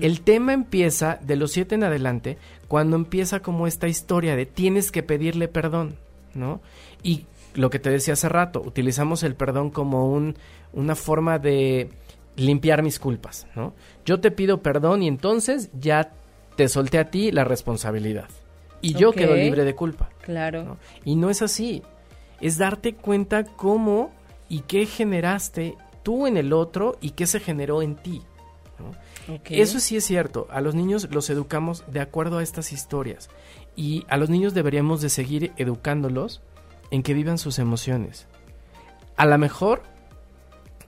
[0.00, 2.38] El tema empieza de los siete en adelante,
[2.68, 5.96] cuando empieza como esta historia de tienes que pedirle perdón,
[6.34, 6.60] ¿no?
[7.02, 10.36] Y lo que te decía hace rato, utilizamos el perdón como un,
[10.72, 11.90] una forma de
[12.36, 13.74] limpiar mis culpas, ¿no?
[14.04, 16.12] Yo te pido perdón y entonces ya
[16.56, 18.28] te solté a ti la responsabilidad.
[18.80, 20.10] Y yo quedo libre de culpa.
[20.20, 20.62] Claro.
[20.62, 20.76] ¿no?
[21.04, 21.82] Y no es así.
[22.40, 24.12] Es darte cuenta cómo
[24.48, 28.20] y qué generaste tú en el otro y qué se generó en ti.
[28.78, 28.92] ¿no?
[29.46, 30.46] Eso sí es cierto.
[30.50, 33.30] A los niños los educamos de acuerdo a estas historias.
[33.76, 36.42] Y a los niños deberíamos de seguir educándolos
[36.90, 38.26] en que vivan sus emociones.
[39.16, 39.82] A lo mejor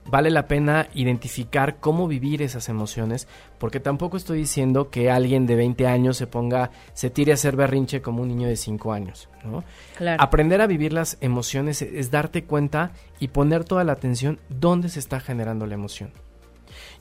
[0.09, 3.27] vale la pena identificar cómo vivir esas emociones,
[3.57, 7.55] porque tampoco estoy diciendo que alguien de 20 años se ponga, se tire a hacer
[7.55, 9.63] berrinche como un niño de 5 años, ¿no?
[9.97, 10.21] Claro.
[10.21, 14.99] Aprender a vivir las emociones es darte cuenta y poner toda la atención dónde se
[14.99, 16.11] está generando la emoción.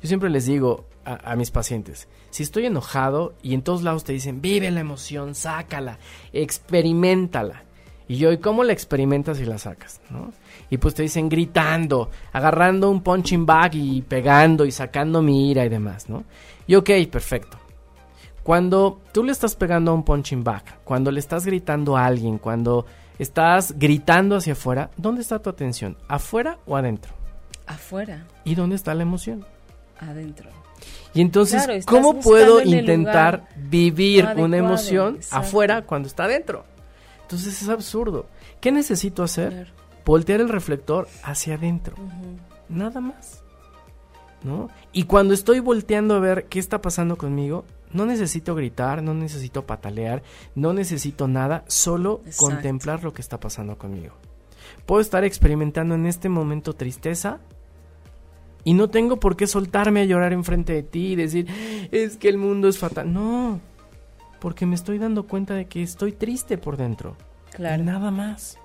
[0.03, 4.05] Yo siempre les digo a, a mis pacientes, si estoy enojado y en todos lados
[4.05, 5.99] te dicen, vive la emoción, sácala,
[6.33, 7.67] experimentala.
[8.09, 10.01] Y yo, ¿y cómo la experimentas y la sacas?
[10.11, 10.33] ¿no?
[10.71, 15.65] Y pues te dicen gritando, agarrando un punching bag y pegando y sacando mi ira
[15.65, 16.25] y demás, ¿no?
[16.67, 17.59] Y ok, perfecto.
[18.43, 22.39] Cuando tú le estás pegando a un punching bag, cuando le estás gritando a alguien,
[22.39, 22.87] cuando
[23.19, 25.97] estás gritando hacia afuera, ¿dónde está tu atención?
[26.07, 27.13] ¿Afuera o adentro?
[27.67, 29.45] Afuera, ¿Y dónde está la emoción?
[29.99, 30.51] Adentro.
[31.15, 35.47] Y entonces, Claro, ¿cómo puedo intentar vivir una emoción exacto.
[35.47, 36.65] afuera cuando está adentro?
[37.23, 38.27] Entonces es absurdo.
[38.61, 39.53] ¿Qué necesito hacer?
[39.53, 39.71] Claro.
[40.05, 41.97] Voltear el reflector hacia adentro.
[42.69, 43.43] Nada más.
[44.43, 44.69] ¿No?
[44.93, 49.67] Y cuando estoy volteando a ver qué está pasando conmigo, no necesito gritar, no necesito
[49.67, 50.23] patalear,
[50.55, 52.55] no necesito nada, solo Exacto.
[52.55, 54.15] contemplar lo que está pasando conmigo.
[54.85, 57.41] Puedo estar experimentando en este momento tristeza
[58.67, 61.47] y no tengo por qué soltarme a llorar enfrente de ti y decir,
[61.93, 63.13] es que el mundo es fatal.
[63.13, 63.61] No.
[64.41, 67.17] porque me estoy dando cuenta de que estoy triste por dentro.
[67.53, 67.85] Claro.
[67.85, 68.59] nada más.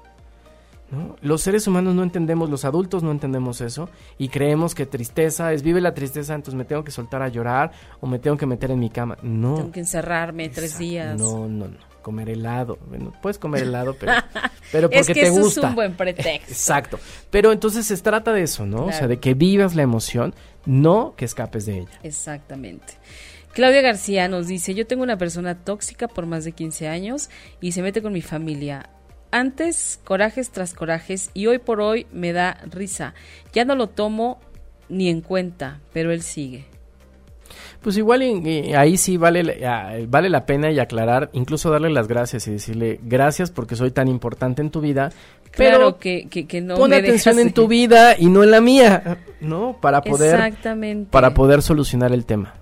[0.89, 1.17] ¿no?
[1.21, 5.61] Los seres humanos no entendemos, los adultos no entendemos eso y creemos que tristeza es
[5.61, 8.71] vive la tristeza, entonces me tengo que soltar a llorar o me tengo que meter
[8.71, 9.17] en mi cama.
[9.21, 9.53] No.
[9.53, 11.19] Tengo que encerrarme tres días.
[11.19, 11.90] No, no, no.
[12.01, 12.77] Comer helado.
[12.87, 14.13] Bueno, puedes comer helado, pero,
[14.71, 15.61] pero porque es que te eso gusta.
[15.61, 16.51] es un buen pretexto.
[16.51, 16.99] Exacto.
[17.29, 18.85] Pero entonces se trata de eso, ¿no?
[18.85, 20.33] O sea, de que vivas la emoción,
[20.65, 21.99] no que escapes de ella.
[22.03, 22.93] Exactamente.
[23.53, 27.29] Claudia García nos dice, yo tengo una persona tóxica por más de 15 años
[27.59, 28.89] y se mete con mi familia.
[29.31, 33.13] Antes, corajes tras corajes y hoy por hoy me da risa.
[33.53, 34.39] Ya no lo tomo
[34.89, 36.65] ni en cuenta, pero él sigue.
[37.81, 41.71] Pues igual y- y ahí sí vale, la- ah, vale la pena y aclarar, incluso
[41.71, 45.11] darle las gracias y decirle gracias porque soy tan importante en tu vida,
[45.57, 48.51] pero claro que, que, que no pon atención dejas en tu vida y no en
[48.51, 49.77] la mía, ¿no?
[49.81, 51.09] Para poder, Exactamente.
[51.11, 52.53] para poder solucionar el tema.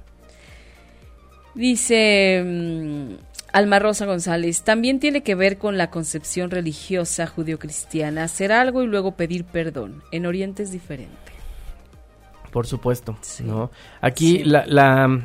[1.55, 3.13] Dice mm,
[3.51, 8.87] Alma Rosa González, también tiene que ver con la concepción religiosa judio-cristiana, hacer algo y
[8.87, 10.01] luego pedir perdón.
[10.11, 11.13] En Oriente es diferente.
[12.51, 13.43] Por supuesto, Sí.
[13.43, 13.71] ¿no?
[14.01, 14.43] Aquí Sí.
[14.45, 15.21] la, la...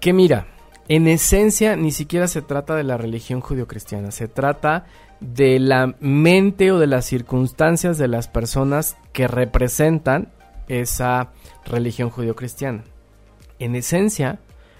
[0.00, 0.46] Que mira,
[0.88, 4.84] en esencia ni siquiera se trata de la religión judio-cristiana, se trata
[5.20, 10.32] de la mente o de las circunstancias de las personas que representan
[10.68, 11.30] esa
[11.64, 12.84] religión judio-cristiana.
[13.58, 14.38] En esencia,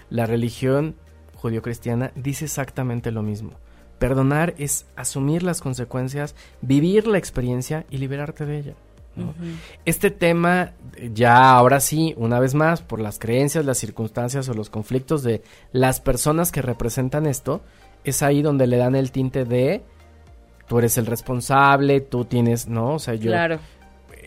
[0.09, 0.95] la religión
[1.35, 3.53] judio-cristiana dice exactamente lo mismo.
[3.99, 8.73] Perdonar es asumir las consecuencias, vivir la experiencia y liberarte de ella.
[9.17, 9.33] ¿No?
[9.85, 10.73] Este tema,
[11.13, 15.41] ya ahora sí, una vez más, por las creencias, las circunstancias o los conflictos de
[15.71, 17.61] las personas que representan esto,
[18.03, 19.83] es ahí donde le dan el tinte de
[20.67, 22.95] tú eres el responsable, tú tienes, ¿no?
[22.95, 23.59] O sea, yo Claro.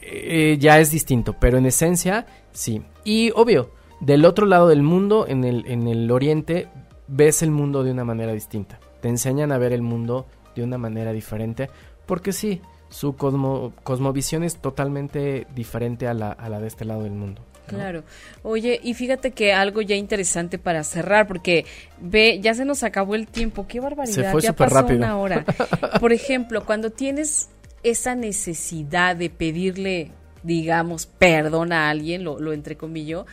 [0.02, 2.82] eh, ya es distinto, pero en esencia sí.
[3.04, 3.70] Y obvio,
[4.00, 6.68] del otro lado del mundo, en el, en el oriente,
[7.08, 8.80] ves el mundo de una manera distinta.
[9.02, 10.26] Te enseñan a ver el mundo
[10.56, 11.68] de una manera diferente,
[12.06, 12.60] porque sí,
[12.90, 17.42] su cosmo, cosmovisión es totalmente diferente a la, a la de este lado del mundo.
[17.66, 18.02] Claro.
[18.42, 21.64] Oye, y fíjate que algo ya interesante para cerrar, porque
[22.00, 23.66] ve, ya se nos acabó el tiempo.
[23.68, 24.14] Qué barbaridad.
[24.14, 24.98] Se fue ya pasó rápido.
[24.98, 25.44] una hora.
[26.00, 27.48] Por ejemplo, cuando tienes
[27.82, 30.10] esa necesidad de pedirle,
[30.42, 33.26] digamos, perdón a alguien, lo, lo entrecomillo,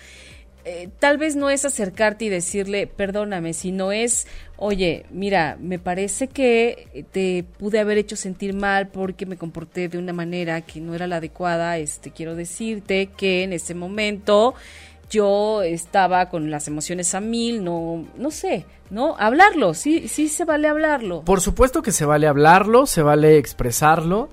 [0.69, 6.27] eh, tal vez no es acercarte y decirle perdóname, sino es, oye, mira, me parece
[6.27, 10.93] que te pude haber hecho sentir mal porque me comporté de una manera que no
[10.93, 11.77] era la adecuada.
[11.77, 14.55] Este, quiero decirte que en ese momento
[15.09, 19.15] yo estaba con las emociones a mil, no, no sé, ¿no?
[19.17, 21.21] Hablarlo, sí, sí se vale hablarlo.
[21.21, 24.27] Por supuesto que se vale hablarlo, se vale expresarlo,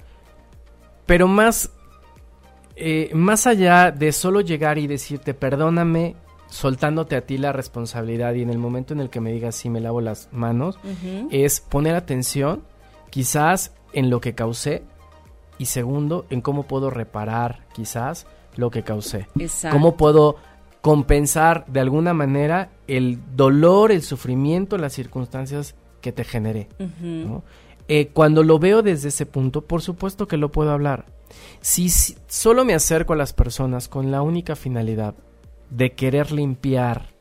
[1.06, 1.70] pero más,
[2.74, 6.16] eh, más allá de solo llegar y decirte perdóname,
[6.54, 9.68] soltándote a ti la responsabilidad y en el momento en el que me digas sí
[9.68, 10.78] me lavo las manos,
[11.30, 12.62] es poner atención
[13.10, 14.84] quizás en lo que causé
[15.58, 19.26] y segundo en cómo puedo reparar quizás lo que causé.
[19.36, 19.76] Exacto.
[19.76, 20.36] ¿Cómo puedo
[20.80, 26.68] compensar de alguna manera el dolor, el sufrimiento, las circunstancias que te generé?
[27.88, 31.06] Eh, cuando lo veo desde ese punto, por supuesto que lo puedo hablar.
[31.60, 35.16] Si, si solo me acerco a las personas con la única finalidad
[35.76, 37.14] de querer limpiar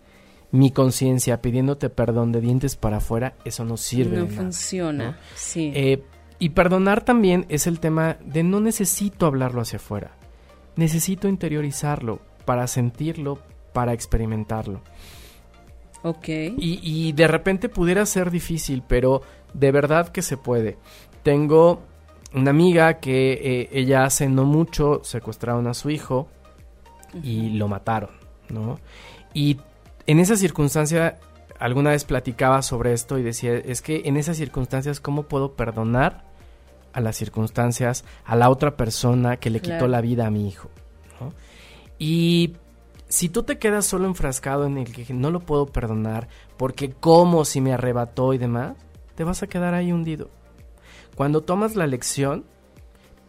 [0.52, 4.18] mi conciencia pidiéndote perdón de dientes para afuera, eso no sirve.
[4.18, 5.16] no de nada, funciona, ¿no?
[5.36, 5.72] sí.
[5.74, 6.04] Eh,
[6.40, 10.12] y perdonar también es el tema de no necesito hablarlo hacia afuera.
[10.76, 13.40] Necesito interiorizarlo para sentirlo,
[13.72, 14.82] para experimentarlo.
[16.02, 16.28] ok.
[16.28, 19.22] Y, y de repente pudiera ser difícil, pero
[19.54, 20.78] de verdad que se puede.
[21.24, 21.82] Tengo
[22.34, 26.28] una amiga que eh, ella hace no mucho secuestraron a su hijo
[27.22, 28.10] y lo mataron,
[28.50, 28.80] ¿no?
[29.34, 29.60] Y
[30.06, 31.20] en esa circunstancia,
[31.60, 36.24] alguna vez platicaba sobre esto y decía, es que en esas circunstancias, ¿cómo puedo perdonar
[36.94, 40.70] a las circunstancias, a la otra persona que le quitó la vida a mi hijo?
[41.20, 41.34] ¿no?
[41.98, 42.56] Y
[43.08, 46.28] si tú te quedas solo enfrascado en el que no lo puedo perdonar,
[46.58, 48.76] porque como si me arrebató y demás,
[49.16, 50.30] te vas a quedar ahí hundido.
[51.16, 52.44] Cuando tomas la lección,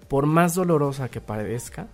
[0.09, 1.89] por más dolorosa que parezca,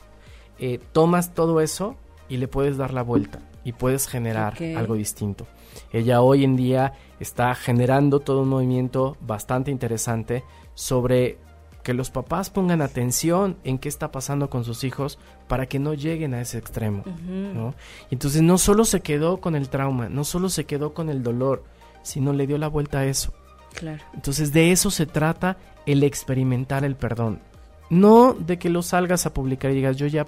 [0.59, 1.97] eh, tomas todo eso
[2.31, 5.47] y le puedes dar la vuelta y puedes generar algo distinto.
[5.93, 11.39] Ella hoy en día está generando todo un movimiento bastante interesante sobre
[11.83, 15.19] que los papás pongan atención en qué está pasando con sus hijos
[15.49, 17.03] para que no lleguen a ese extremo.
[17.27, 17.75] ¿no?
[18.11, 21.23] Y Entonces no solo se quedó con el trauma, no solo se quedó con el
[21.23, 21.65] dolor,
[22.03, 23.33] sino le dio la vuelta a eso.
[23.75, 24.03] Claro.
[24.15, 25.57] Entonces de eso se trata
[25.87, 27.41] el experimentar el perdón.
[27.89, 30.27] No de que lo salgas a publicar y digas yo ya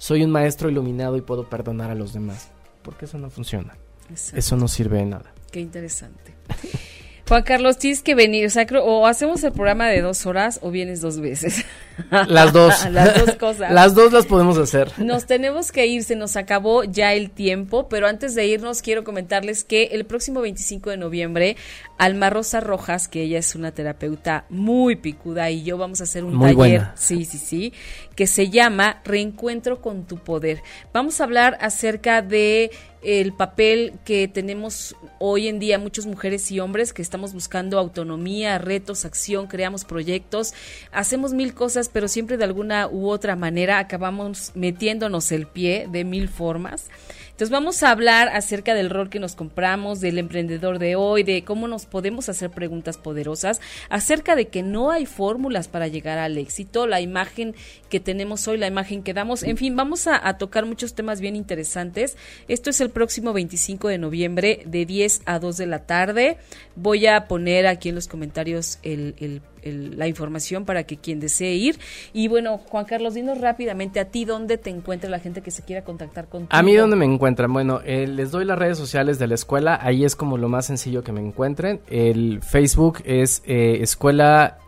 [0.00, 2.48] soy un maestro iluminado y puedo perdonar a los demás.
[2.82, 3.76] Porque eso no funciona.
[4.08, 4.38] Exacto.
[4.38, 5.34] Eso no sirve de nada.
[5.52, 6.34] Qué interesante.
[7.28, 10.70] Juan Carlos, tienes que venir, o sea, o hacemos el programa de dos horas o
[10.70, 11.66] vienes dos veces.
[12.28, 12.86] Las dos.
[12.90, 13.72] las dos cosas.
[13.72, 14.92] Las dos las podemos hacer.
[14.98, 19.04] Nos tenemos que ir, se nos acabó ya el tiempo, pero antes de irnos quiero
[19.04, 21.56] comentarles que el próximo 25 de noviembre,
[21.98, 26.24] Alma Rosa Rojas, que ella es una terapeuta muy picuda y yo vamos a hacer
[26.24, 27.72] un taller, sí, sí, sí,
[28.14, 30.62] que se llama Reencuentro con tu poder.
[30.92, 32.70] Vamos a hablar acerca de
[33.02, 38.58] el papel que tenemos hoy en día muchas mujeres y hombres que estamos buscando autonomía,
[38.58, 40.52] retos, acción, creamos proyectos,
[40.92, 46.04] hacemos mil cosas, pero siempre de alguna u otra manera acabamos metiéndonos el pie de
[46.04, 46.88] mil formas.
[47.40, 51.42] Entonces vamos a hablar acerca del rol que nos compramos, del emprendedor de hoy, de
[51.42, 56.36] cómo nos podemos hacer preguntas poderosas, acerca de que no hay fórmulas para llegar al
[56.36, 57.54] éxito, la imagen
[57.88, 61.34] que tenemos hoy, la imagen que damos, en fin, vamos a, tocar muchos temas bien
[61.34, 62.18] interesantes.
[62.46, 66.36] Esto es el próximo 25 de noviembre de 10 a 2 de la tarde.
[66.76, 71.54] Voy a poner aquí en los comentarios el, el la información para que quien desee
[71.54, 71.78] ir.
[72.12, 75.62] Y bueno, Juan Carlos, dinos rápidamente a ti dónde te encuentra la gente que se
[75.62, 76.50] quiera contactar contigo.
[76.50, 77.52] A mí dónde me encuentran.
[77.52, 79.78] Bueno, eh, les doy las redes sociales de la escuela.
[79.82, 81.80] Ahí es como lo más sencillo que me encuentren.
[81.88, 84.58] El Facebook es eh, Escuela,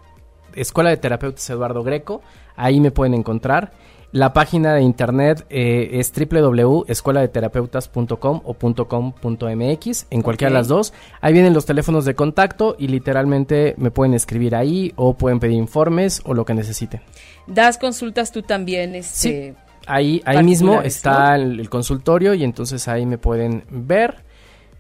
[0.55, 2.23] Escuela de Terapeutas Eduardo Greco.
[2.57, 3.73] Ahí me pueden encontrar.
[4.13, 10.93] La página de internet eh, es www.escueladeterapeutas.com o .com.mx, en cualquiera de las dos.
[11.23, 15.57] Ahí vienen los teléfonos de contacto y literalmente me pueden escribir ahí o pueden pedir
[15.57, 17.01] informes o lo que necesiten.
[17.47, 18.95] ¿Das consultas tú también?
[18.95, 19.55] Este, sí,
[19.87, 24.31] ahí, ahí mismo está el consultorio y entonces ahí me pueden ver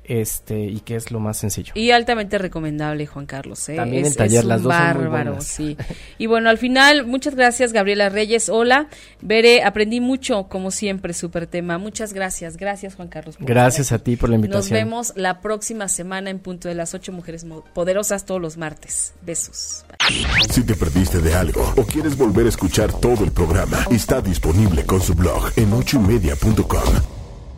[0.04, 1.72] este y que es lo más sencillo.
[1.74, 3.68] Y altamente recomendable, Juan Carlos.
[3.68, 3.76] ¿eh?
[3.76, 5.76] También el taller, las dos bárbaro, sí.
[6.18, 8.48] Y bueno, al final, muchas gracias, Gabriela Reyes.
[8.48, 8.88] Hola,
[9.20, 11.78] Veré, aprendí mucho, como siempre, súper tema.
[11.78, 13.36] Muchas gracias, gracias, Juan Carlos.
[13.38, 14.62] Gracias a ti por la invitación.
[14.62, 19.14] Nos vemos la próxima semana en punto de las ocho mujeres poderosas todos los martes.
[19.22, 19.84] Besos.
[20.50, 24.84] Si te perdiste de algo o quieres volver a escuchar todo el programa, está disponible
[24.84, 27.21] con su blog en ochoymedia.com